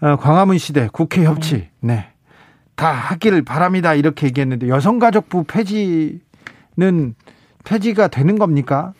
어, 0.00 0.16
광화문 0.16 0.58
시대 0.58 0.88
국회 0.90 1.24
협치, 1.24 1.68
네. 1.80 2.06
다 2.74 2.90
하기를 2.90 3.42
바랍니다. 3.42 3.94
이렇게 3.94 4.26
얘기했는데 4.26 4.68
여성가족부 4.68 5.44
폐지는 5.44 7.14
폐지가 7.64 8.08
되는 8.08 8.38
겁니까? 8.38 8.94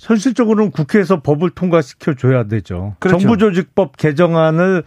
현실적으로는 0.00 0.70
국회에서 0.70 1.20
법을 1.20 1.50
통과시켜 1.50 2.14
줘야 2.14 2.44
되죠. 2.44 2.94
그렇죠. 2.98 3.18
정부조직법 3.18 3.96
개정안을 3.96 4.82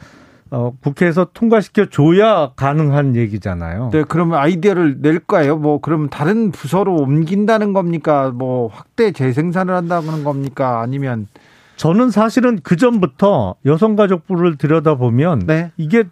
어, 0.50 0.72
국회에서 0.82 1.30
통과시켜 1.34 1.88
줘야 1.90 2.52
가능한 2.56 3.16
얘기잖아요. 3.16 3.90
네, 3.92 4.04
그러면 4.08 4.40
아이디어를 4.40 4.98
낼까요? 5.02 5.58
뭐, 5.58 5.80
그러면 5.82 6.10
다른 6.10 6.52
부서로 6.52 6.96
옮긴다는 6.96 7.74
겁니까? 7.74 8.30
뭐, 8.30 8.68
확대 8.68 9.12
재생산을 9.12 9.74
한다는 9.74 10.24
겁니까? 10.24 10.82
아니면, 10.82 11.28
저는 11.76 12.12
사실은 12.12 12.60
그 12.62 12.76
전부터 12.76 13.56
여성가족부를 13.66 14.58
들여다보면 14.58 15.40
네. 15.48 15.72
이게 15.76 16.04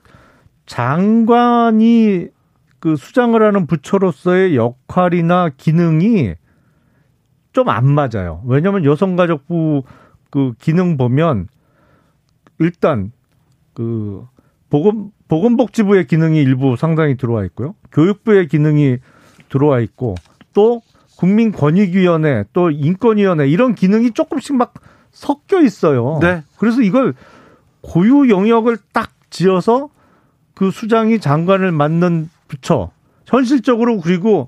장관이 0.66 2.28
그 2.80 2.96
수장을 2.96 3.40
하는 3.40 3.68
부처로서의 3.68 4.56
역할이나 4.56 5.50
기능이 5.56 6.34
좀 7.54 7.70
안 7.70 7.86
맞아요. 7.92 8.42
왜냐하면 8.46 8.86
여성가족부 8.86 9.84
그 10.30 10.54
기능 10.60 10.98
보면 10.98 11.48
일단 12.60 13.12
그 13.74 14.26
보건 14.70 15.12
보건복지부의 15.28 16.08
기능이 16.08 16.42
일부 16.42 16.76
상당히 16.76 17.16
들어와 17.16 17.44
있고요. 17.46 17.76
교육부의 17.92 18.48
기능이 18.48 18.98
들어와 19.50 19.80
있고 19.80 20.16
또 20.54 20.82
국민권익위원회 21.18 22.46
또 22.54 22.72
인권위원회 22.72 23.48
이런 23.48 23.76
기능이 23.76 24.12
조금씩 24.12 24.56
막 24.56 24.74
섞여 25.12 25.62
있어요. 25.62 26.20
네. 26.22 26.44
그래서 26.58 26.82
이걸 26.82 27.14
고유 27.82 28.30
영역을 28.30 28.78
딱 28.94 29.12
지어서 29.30 29.90
그 30.54 30.72
수장이 30.72 31.20
장관을 31.20 31.72
맡는 31.72 32.30
부처 32.48 32.92
현실적으로 33.26 34.00
그리고 34.00 34.48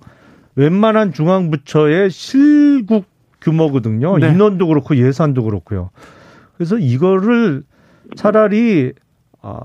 웬만한 0.55 1.13
중앙부처의 1.13 2.09
실국 2.09 3.05
규모거든요. 3.41 4.17
네. 4.17 4.29
인원도 4.31 4.67
그렇고 4.67 4.95
예산도 4.95 5.43
그렇고요. 5.43 5.89
그래서 6.55 6.77
이거를 6.77 7.63
차라리 8.15 8.93
아, 9.41 9.61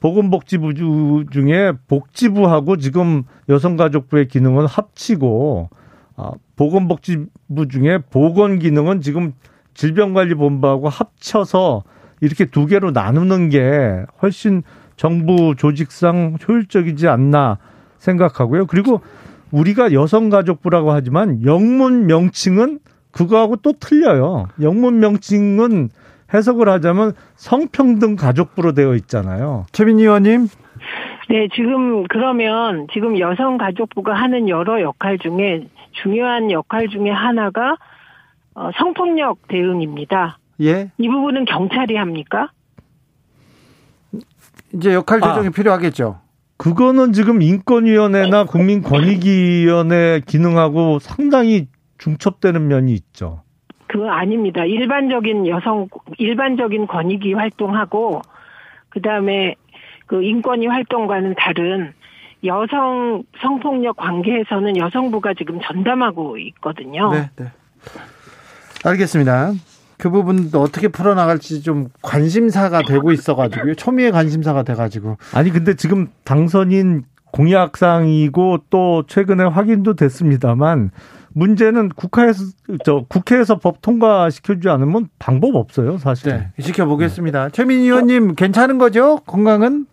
보건복지부 0.00 0.74
주- 0.74 1.24
중에 1.30 1.72
복지부하고 1.88 2.76
지금 2.76 3.22
여성가족부의 3.48 4.28
기능은 4.28 4.66
합치고 4.66 5.70
아, 6.16 6.32
보건복지부 6.56 7.68
중에 7.70 7.98
보건 8.10 8.58
기능은 8.58 9.00
지금 9.00 9.32
질병관리본부하고 9.74 10.88
합쳐서 10.88 11.84
이렇게 12.20 12.44
두 12.44 12.66
개로 12.66 12.90
나누는 12.90 13.48
게 13.48 14.04
훨씬 14.22 14.62
정부 14.96 15.54
조직상 15.56 16.36
효율적이지 16.46 17.08
않나 17.08 17.58
생각하고요. 17.98 18.66
그리고 18.66 19.00
우리가 19.54 19.92
여성가족부라고 19.92 20.90
하지만 20.90 21.44
영문 21.44 22.06
명칭은 22.06 22.80
그거하고 23.12 23.56
또 23.56 23.72
틀려요. 23.72 24.48
영문 24.60 24.98
명칭은 24.98 25.90
해석을 26.32 26.68
하자면 26.68 27.12
성평등 27.36 28.16
가족부로 28.16 28.72
되어 28.72 28.96
있잖아요. 28.96 29.66
최민희 29.70 30.02
의원님. 30.02 30.48
네, 31.28 31.48
지금 31.54 32.04
그러면 32.08 32.88
지금 32.92 33.18
여성가족부가 33.18 34.12
하는 34.12 34.48
여러 34.48 34.82
역할 34.82 35.18
중에 35.18 35.68
중요한 36.02 36.50
역할 36.50 36.88
중에 36.88 37.10
하나가 37.10 37.76
어, 38.54 38.70
성폭력 38.76 39.46
대응입니다. 39.48 40.38
예. 40.62 40.90
이 40.98 41.08
부분은 41.08 41.44
경찰이 41.44 41.96
합니까? 41.96 42.50
이제 44.72 44.92
역할 44.92 45.20
조정이 45.20 45.48
아. 45.48 45.50
필요하겠죠. 45.50 46.23
그거는 46.56 47.12
지금 47.12 47.42
인권위원회나 47.42 48.44
국민권익위원회 48.44 50.20
기능하고 50.26 50.98
상당히 50.98 51.68
중첩되는 51.98 52.68
면이 52.68 52.92
있죠. 52.92 53.42
그거 53.86 54.10
아닙니다. 54.10 54.64
일반적인 54.64 55.46
여성 55.46 55.88
일반적인 56.18 56.86
권익위 56.86 57.34
활동하고 57.34 58.22
그다음에 58.88 59.56
그 60.06 60.22
인권위 60.22 60.66
활동과는 60.66 61.34
다른 61.36 61.92
여성 62.44 63.22
성폭력 63.40 63.96
관계에서는 63.96 64.76
여성부가 64.76 65.34
지금 65.34 65.60
전담하고 65.60 66.38
있거든요. 66.38 67.10
네, 67.12 67.30
네. 67.36 67.46
알겠습니다. 68.84 69.52
그 69.98 70.10
부분도 70.10 70.60
어떻게 70.60 70.88
풀어나갈지 70.88 71.62
좀 71.62 71.88
관심사가 72.02 72.82
되고 72.82 73.12
있어가지고요. 73.12 73.74
초미의 73.74 74.12
관심사가 74.12 74.62
돼가지고. 74.62 75.16
아니 75.32 75.50
근데 75.50 75.74
지금 75.74 76.08
당선인 76.24 77.04
공약상이고 77.32 78.58
또 78.70 79.04
최근에 79.06 79.44
확인도 79.44 79.94
됐습니다만 79.94 80.90
문제는 81.32 81.88
국회에서 81.90 82.44
저 82.84 83.04
국회에서 83.08 83.56
법 83.58 83.82
통과시켜주지 83.82 84.68
않으면 84.68 85.08
방법 85.18 85.56
없어요 85.56 85.98
사실. 85.98 86.32
네, 86.32 86.62
지켜보겠습니다. 86.62 87.44
네. 87.46 87.50
최민희 87.50 87.84
의원님 87.84 88.30
어? 88.30 88.34
괜찮은 88.34 88.78
거죠? 88.78 89.16
건강은? 89.26 89.86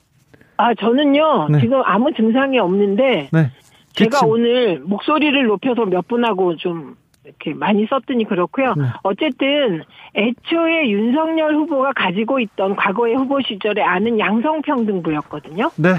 아 0.58 0.76
저는요 0.76 1.48
네. 1.50 1.60
지금 1.62 1.82
아무 1.84 2.14
증상이 2.14 2.60
없는데 2.60 3.30
네. 3.32 3.52
제가 3.94 4.20
기침. 4.20 4.30
오늘 4.30 4.80
목소리를 4.86 5.44
높여서 5.48 5.86
몇 5.86 6.08
분하고 6.08 6.58
좀 6.58 6.96
이렇게 7.24 7.54
많이 7.54 7.86
썼더니 7.88 8.26
그렇고요. 8.26 8.74
네. 8.76 8.84
어쨌든 9.04 9.84
애초에 10.16 10.90
윤석열 10.90 11.56
후보가 11.56 11.94
가지고 11.94 12.40
있던 12.40 12.76
과거의 12.76 13.16
후보 13.16 13.40
시절에 13.42 13.82
아는 13.82 14.20
양성평등부였거든요. 14.20 15.72
네. 15.78 15.90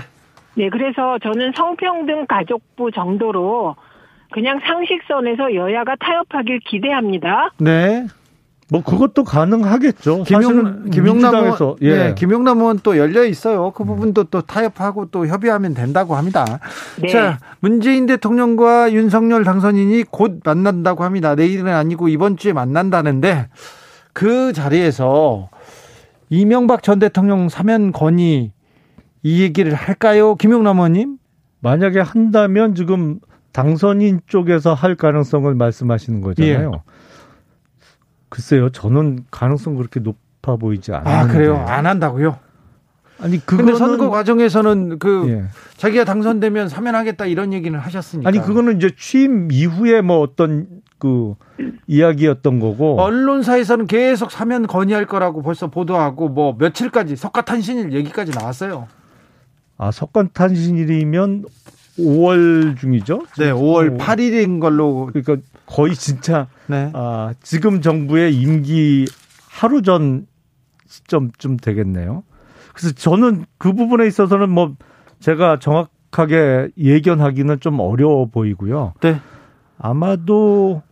네, 0.55 0.69
그래서 0.69 1.19
저는 1.21 1.53
성평등 1.55 2.27
가족부 2.27 2.91
정도로 2.91 3.77
그냥 4.33 4.61
상식선에서 4.61 5.55
여야가 5.55 5.97
타협하길 5.97 6.61
기대합니다. 6.61 7.51
네. 7.59 8.07
뭐 8.71 8.83
그것도 8.83 9.25
가능하겠죠. 9.25 10.23
김용 10.23 10.91
김용남 10.91 11.35
의원, 11.45 11.77
예. 11.83 11.97
네, 11.97 12.15
김용남 12.15 12.59
의원 12.61 12.81
또 12.83 12.97
열려 12.97 13.25
있어요. 13.25 13.71
그 13.73 13.85
부분도 13.85 14.25
또 14.25 14.41
타협하고 14.41 15.07
또 15.07 15.27
협의하면 15.27 15.75
된다고 15.75 16.17
합니다. 16.17 16.61
네. 17.01 17.09
자, 17.09 17.39
문재인 17.61 18.07
대통령과 18.07 18.93
윤석열 18.93 19.45
당선인이 19.45 20.05
곧 20.11 20.41
만난다고 20.45 21.05
합니다. 21.05 21.35
내일은 21.35 21.69
아니고 21.69 22.09
이번 22.09 22.37
주에 22.37 22.53
만난다는데 22.53 23.49
그 24.13 24.53
자리에서 24.53 25.51
이명박 26.31 26.83
전 26.83 26.99
대통령 26.99 27.51
사면 27.51 27.93
건의 27.93 28.53
이 29.23 29.43
얘기를 29.43 29.75
할까요? 29.75 30.35
김용남 30.35 30.79
의원님? 30.79 31.19
만약에 31.61 32.01
한다면 32.01 32.75
지금 32.75 33.21
당선인 33.53 34.21
쪽에서 34.27 34.73
할 34.73 34.95
가능성을 34.95 35.55
말씀하시는 35.55 36.23
거잖아요. 36.23 36.73
예. 36.75 36.93
글쎄요, 38.33 38.71
저는 38.71 39.27
가능성 39.31 39.77
그렇게 39.77 40.01
높아 40.01 40.57
보이지 40.57 40.91
않아요. 40.95 41.15
아, 41.15 41.27
그래요? 41.27 41.57
안 41.69 41.85
한다고요? 41.85 42.39
아니, 43.21 43.45
그런데 43.45 43.75
선거 43.75 44.09
과정에서는 44.09 44.99
그 44.99 45.29
예. 45.29 45.45
자기가 45.77 46.05
당선되면 46.05 46.71
사면하겠다 46.71 47.27
이런 47.27 47.53
얘기는 47.53 47.79
하셨으니까. 47.79 48.27
아니, 48.27 48.41
그거는 48.41 48.79
이제 48.79 48.91
취임 48.97 49.53
이후에 49.53 50.01
뭐 50.01 50.21
어떤 50.21 50.67
그 50.99 51.35
이야기였던 51.87 52.59
거고. 52.59 52.99
언론사에서는 53.03 53.87
계속 53.87 54.33
사면 54.33 54.67
건의할 54.67 55.05
거라고 55.05 55.43
벌써 55.43 55.67
보도하고 55.67 56.31
뭐 56.31 56.57
며칠까지 56.59 57.17
석가탄신일 57.17 57.93
얘기까지 57.93 58.33
나왔어요. 58.33 58.89
아, 59.77 59.91
석관탄신일이면 59.91 61.45
5월 61.99 62.77
중이죠? 62.77 63.23
네, 63.39 63.51
5월 63.53 63.99
8일인 63.99 64.61
걸로. 64.61 65.07
그러니까 65.07 65.37
거의 65.67 65.95
진짜 65.95 66.49
네. 66.67 66.91
아, 66.95 67.35
지금 67.43 67.81
정부의 67.81 68.35
임기 68.35 69.07
하루 69.49 69.83
전 69.83 70.27
시점쯤 70.87 71.59
되겠네요. 71.59 72.25
그래서 72.75 72.95
저는 72.95 73.45
그 73.59 73.73
부분에 73.73 74.07
있어서는 74.07 74.51
뭐 74.51 74.75
제가 75.21 75.59
정확하게 75.59 76.71
예견하기는 76.77 77.61
좀 77.61 77.81
어려워 77.81 78.27
보이고요. 78.27 78.95
네. 79.01 79.21
아마도 79.79 80.83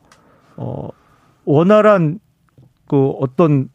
어 0.56 0.88
원활한 1.44 2.18
그 2.86 3.10
어떤 3.20 3.68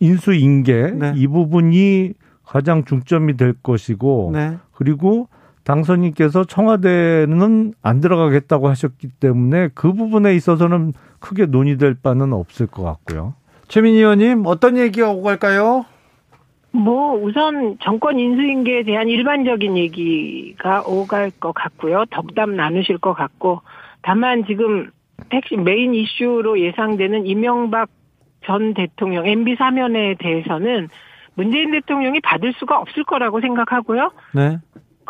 인수인계 0.00 0.90
네. 0.92 1.12
이 1.16 1.26
부분이 1.26 2.14
가장 2.44 2.84
중점이 2.84 3.36
될 3.36 3.54
것이고 3.62 4.30
네. 4.32 4.58
그리고 4.72 5.28
당선인께서 5.70 6.44
청와대는 6.44 7.74
안 7.80 8.00
들어가겠다고 8.00 8.68
하셨기 8.68 9.08
때문에 9.20 9.68
그 9.74 9.92
부분에 9.92 10.34
있어서는 10.34 10.92
크게 11.20 11.46
논의될 11.46 11.96
바는 12.02 12.32
없을 12.32 12.66
것 12.66 12.82
같고요. 12.82 13.34
최민희 13.68 13.98
의원님 13.98 14.42
어떤 14.46 14.76
얘기가 14.76 15.10
오고 15.12 15.22
갈까요? 15.22 15.84
뭐 16.72 17.14
우선 17.14 17.78
정권 17.82 18.18
인수인계에 18.18 18.82
대한 18.82 19.08
일반적인 19.08 19.76
얘기가 19.76 20.82
오갈 20.82 21.30
것 21.30 21.52
같고요. 21.52 22.04
덕담 22.10 22.56
나누실 22.56 22.98
것 22.98 23.12
같고 23.14 23.60
다만 24.02 24.44
지금 24.46 24.90
핵심 25.32 25.62
메인 25.62 25.94
이슈로 25.94 26.60
예상되는 26.60 27.26
이명박 27.26 27.90
전 28.44 28.74
대통령 28.74 29.26
MB 29.26 29.54
사면에 29.56 30.16
대해서는 30.18 30.88
문재인 31.34 31.70
대통령이 31.70 32.20
받을 32.20 32.52
수가 32.54 32.80
없을 32.80 33.04
거라고 33.04 33.40
생각하고요. 33.40 34.10
네. 34.34 34.58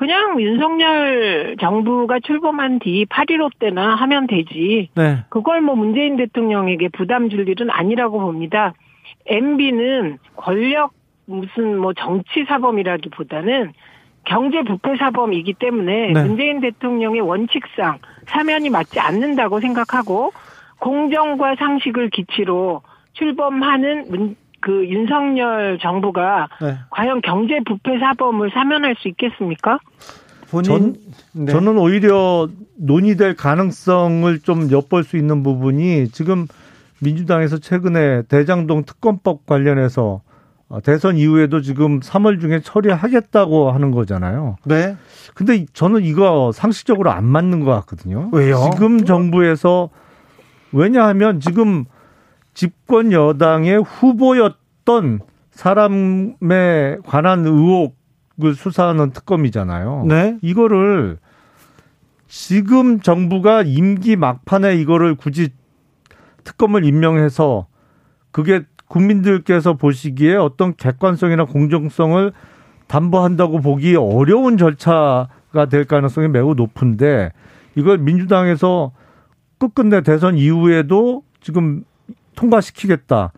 그냥 0.01 0.40
윤석열 0.40 1.59
정부가 1.61 2.20
출범한 2.20 2.78
뒤 2.78 3.05
8.15 3.05 3.51
때나 3.59 3.96
하면 3.96 4.26
되지. 4.26 4.88
네. 4.94 5.18
그걸 5.28 5.61
뭐 5.61 5.74
문재인 5.74 6.16
대통령에게 6.16 6.88
부담 6.88 7.28
줄 7.28 7.46
일은 7.46 7.68
아니라고 7.68 8.18
봅니다. 8.18 8.72
MB는 9.26 10.16
권력 10.36 10.94
무슨 11.26 11.76
뭐 11.76 11.92
정치 11.92 12.46
사범이라기보다는 12.48 13.74
경제 14.24 14.62
부패 14.62 14.96
사범이기 14.96 15.53
때문에 15.59 16.12
네. 16.14 16.22
문재인 16.22 16.62
대통령의 16.62 17.20
원칙상 17.20 17.98
사면이 18.24 18.70
맞지 18.70 19.01
않는다고 19.01 19.61
생각하고 19.61 20.32
공정과 20.78 21.57
상식을 21.57 22.09
기치로 22.09 22.80
출범하는 23.12 24.07
문, 24.09 24.36
그 24.61 24.86
윤석열 24.88 25.78
정부가 25.80 26.48
네. 26.61 26.76
과연 26.90 27.22
경제 27.22 27.61
부패 27.66 27.98
사범을 27.98 28.50
사면할 28.50 28.94
수 28.98 29.08
있겠습니까? 29.08 29.78
본인, 30.50 30.64
전, 30.64 30.96
네. 31.32 31.52
저는 31.52 31.78
오히려 31.78 32.48
논의될 32.76 33.36
가능성을 33.36 34.40
좀 34.40 34.70
엿볼 34.70 35.04
수 35.04 35.16
있는 35.16 35.42
부분이 35.42 36.08
지금 36.08 36.46
민주당에서 37.00 37.58
최근에 37.58 38.22
대장동 38.22 38.84
특검법 38.84 39.46
관련해서 39.46 40.22
어, 40.68 40.80
대선 40.80 41.16
이후에도 41.16 41.61
지금 41.62 41.98
3월 41.98 42.40
중에 42.40 42.61
처리하겠다고 42.61 43.72
하는 43.72 43.90
거잖아요. 43.90 44.56
네. 44.64 44.96
근데 45.34 45.66
저는 45.72 46.04
이거 46.04 46.52
상식적으로 46.54 47.11
안 47.11 47.24
맞는 47.24 47.64
것 47.64 47.72
같거든요. 47.72 48.28
왜요? 48.32 48.70
지금 48.72 49.04
정부에서 49.04 49.90
왜냐하면 50.72 51.40
지금 51.40 51.86
집권 52.55 53.12
여당의 53.12 53.82
후보였던 53.82 55.20
사람에 55.51 56.98
관한 57.05 57.46
의혹을 57.46 58.55
수사하는 58.55 59.11
특검이잖아요. 59.11 60.05
네. 60.07 60.38
이거를 60.42 61.18
지금 62.28 63.01
정부가 63.01 63.62
임기 63.62 64.16
막판에 64.16 64.76
이거를 64.76 65.16
굳이 65.16 65.51
특검을 66.44 66.84
임명해서 66.84 67.66
그게 68.30 68.62
국민들께서 68.86 69.74
보시기에 69.74 70.36
어떤 70.36 70.74
객관성이나 70.76 71.44
공정성을 71.44 72.32
담보한다고 72.86 73.61
보기 73.61 73.94
어려운 73.96 74.57
절차가 74.57 75.66
될 75.70 75.84
가능성이 75.84 76.28
매우 76.28 76.55
높은데 76.55 77.30
이걸 77.76 77.98
민주당에서 77.98 78.92
끝끝내 79.59 80.03
대선 80.03 80.36
이후에도 80.36 81.22
지금 81.40 81.84
통과시키겠다. 82.41 83.32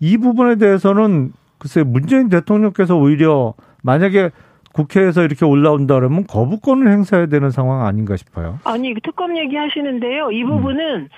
이 0.00 0.16
부분에 0.16 0.56
대해서는 0.56 1.32
글쎄 1.58 1.82
문재인 1.82 2.28
대통령께서 2.28 2.96
오히려 2.96 3.54
만약에 3.82 4.30
국회에서 4.72 5.22
이렇게 5.22 5.44
올라온다 5.44 5.94
그러면 5.94 6.26
거부권을 6.26 6.90
행사해야 6.90 7.26
되는 7.26 7.50
상황 7.50 7.86
아닌가 7.86 8.16
싶어요. 8.16 8.58
아니 8.64 8.94
특검 9.02 9.36
얘기하시는데요. 9.36 10.30
이 10.32 10.44
부분은 10.44 11.00
음. 11.02 11.08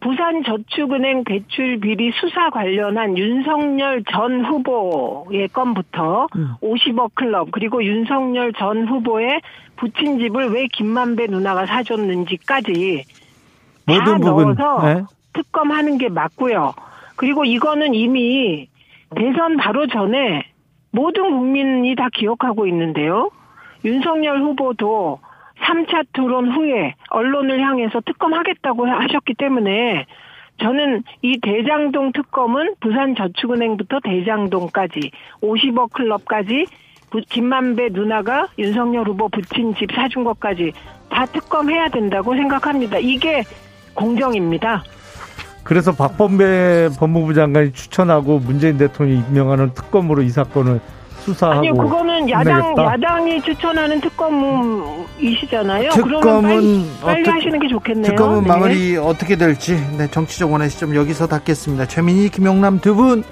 부산저축은행 0.00 1.24
대출 1.24 1.80
비리 1.80 2.12
수사 2.20 2.50
관련한 2.50 3.18
윤석열 3.18 4.04
전 4.10 4.44
후보의 4.44 5.48
건부터 5.48 6.28
음. 6.36 6.50
50억 6.62 7.14
클럽 7.14 7.50
그리고 7.50 7.82
윤석열 7.82 8.52
전 8.52 8.86
후보의 8.86 9.40
부친 9.76 10.18
집을 10.18 10.50
왜 10.50 10.68
김만배 10.68 11.26
누나가 11.26 11.66
사줬는지까지 11.66 13.04
모든 13.86 14.20
부분 14.20 14.54
넣어서 14.54 14.86
네. 14.86 15.02
특검하는 15.32 15.98
게 15.98 16.08
맞고요. 16.08 16.74
그리고 17.16 17.44
이거는 17.44 17.94
이미 17.94 18.68
대선 19.16 19.56
바로 19.56 19.86
전에 19.86 20.44
모든 20.90 21.30
국민이 21.30 21.94
다 21.94 22.08
기억하고 22.12 22.66
있는데요. 22.66 23.30
윤석열 23.84 24.40
후보도 24.40 25.20
3차 25.60 26.06
토론 26.12 26.50
후에 26.52 26.94
언론을 27.10 27.60
향해서 27.60 28.00
특검하겠다고 28.00 28.86
하셨기 28.86 29.34
때문에 29.34 30.06
저는 30.60 31.04
이 31.22 31.38
대장동 31.40 32.12
특검은 32.12 32.74
부산저축은행부터 32.80 34.00
대장동까지 34.00 35.10
50억 35.40 35.92
클럽까지 35.92 36.66
김만배 37.28 37.90
누나가 37.92 38.48
윤석열 38.58 39.08
후보 39.08 39.28
붙인 39.28 39.74
집 39.74 39.92
사준 39.92 40.24
것까지 40.24 40.72
다 41.08 41.24
특검해야 41.26 41.88
된다고 41.88 42.34
생각합니다. 42.34 42.98
이게 42.98 43.42
공정입니다. 43.94 44.82
그래서 45.68 45.92
박범계 45.92 46.88
법무부 46.98 47.34
장관이 47.34 47.72
추천하고 47.72 48.38
문재인 48.38 48.78
대통령이 48.78 49.22
임명하는 49.28 49.74
특검으로 49.74 50.22
이 50.22 50.30
사건을 50.30 50.80
수사하고 51.20 51.58
아니요, 51.58 51.74
그거는 51.74 52.30
야당 52.30 52.62
끝내겠다? 52.74 52.84
야당이 52.94 53.42
추천하는 53.42 54.00
특검이시잖아요. 54.00 55.90
특검은 55.90 56.20
그러면 56.20 56.42
빨리, 56.42 56.86
빨리 57.02 57.20
어떻- 57.22 57.32
하시는 57.34 57.58
게 57.60 57.68
좋겠네요. 57.68 58.04
특검은 58.12 58.42
네. 58.42 58.48
마무리 58.48 58.96
어떻게 58.96 59.36
될지 59.36 59.74
네, 59.98 60.10
정치적 60.10 60.50
원의 60.50 60.70
시점 60.70 60.94
여기서 60.94 61.26
닫겠습니다. 61.26 61.86
최민희, 61.86 62.30
김용남 62.30 62.80
두 62.80 62.94
분 62.94 63.22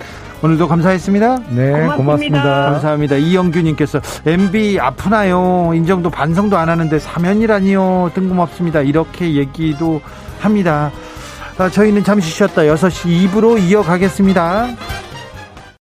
오늘도 0.42 0.68
감사했습니다. 0.68 1.38
네, 1.56 1.70
고맙습니다. 1.72 1.96
고맙습니다. 1.96 2.44
감사합니다. 2.72 3.16
이영규님께서 3.16 4.00
MB 4.26 4.78
아프나요? 4.78 5.72
인정도 5.74 6.10
반성도 6.10 6.58
안 6.58 6.68
하는데 6.68 6.98
사면이라니요? 6.98 8.10
뜬금없습니다. 8.14 8.82
이렇게 8.82 9.32
얘기도 9.32 10.02
합니다. 10.38 10.92
아, 11.58 11.70
저희는 11.70 12.04
잠시 12.04 12.30
쉬었다 12.30 12.62
6시 12.62 13.30
2부로 13.30 13.58
이어가겠습니다. 13.58 14.76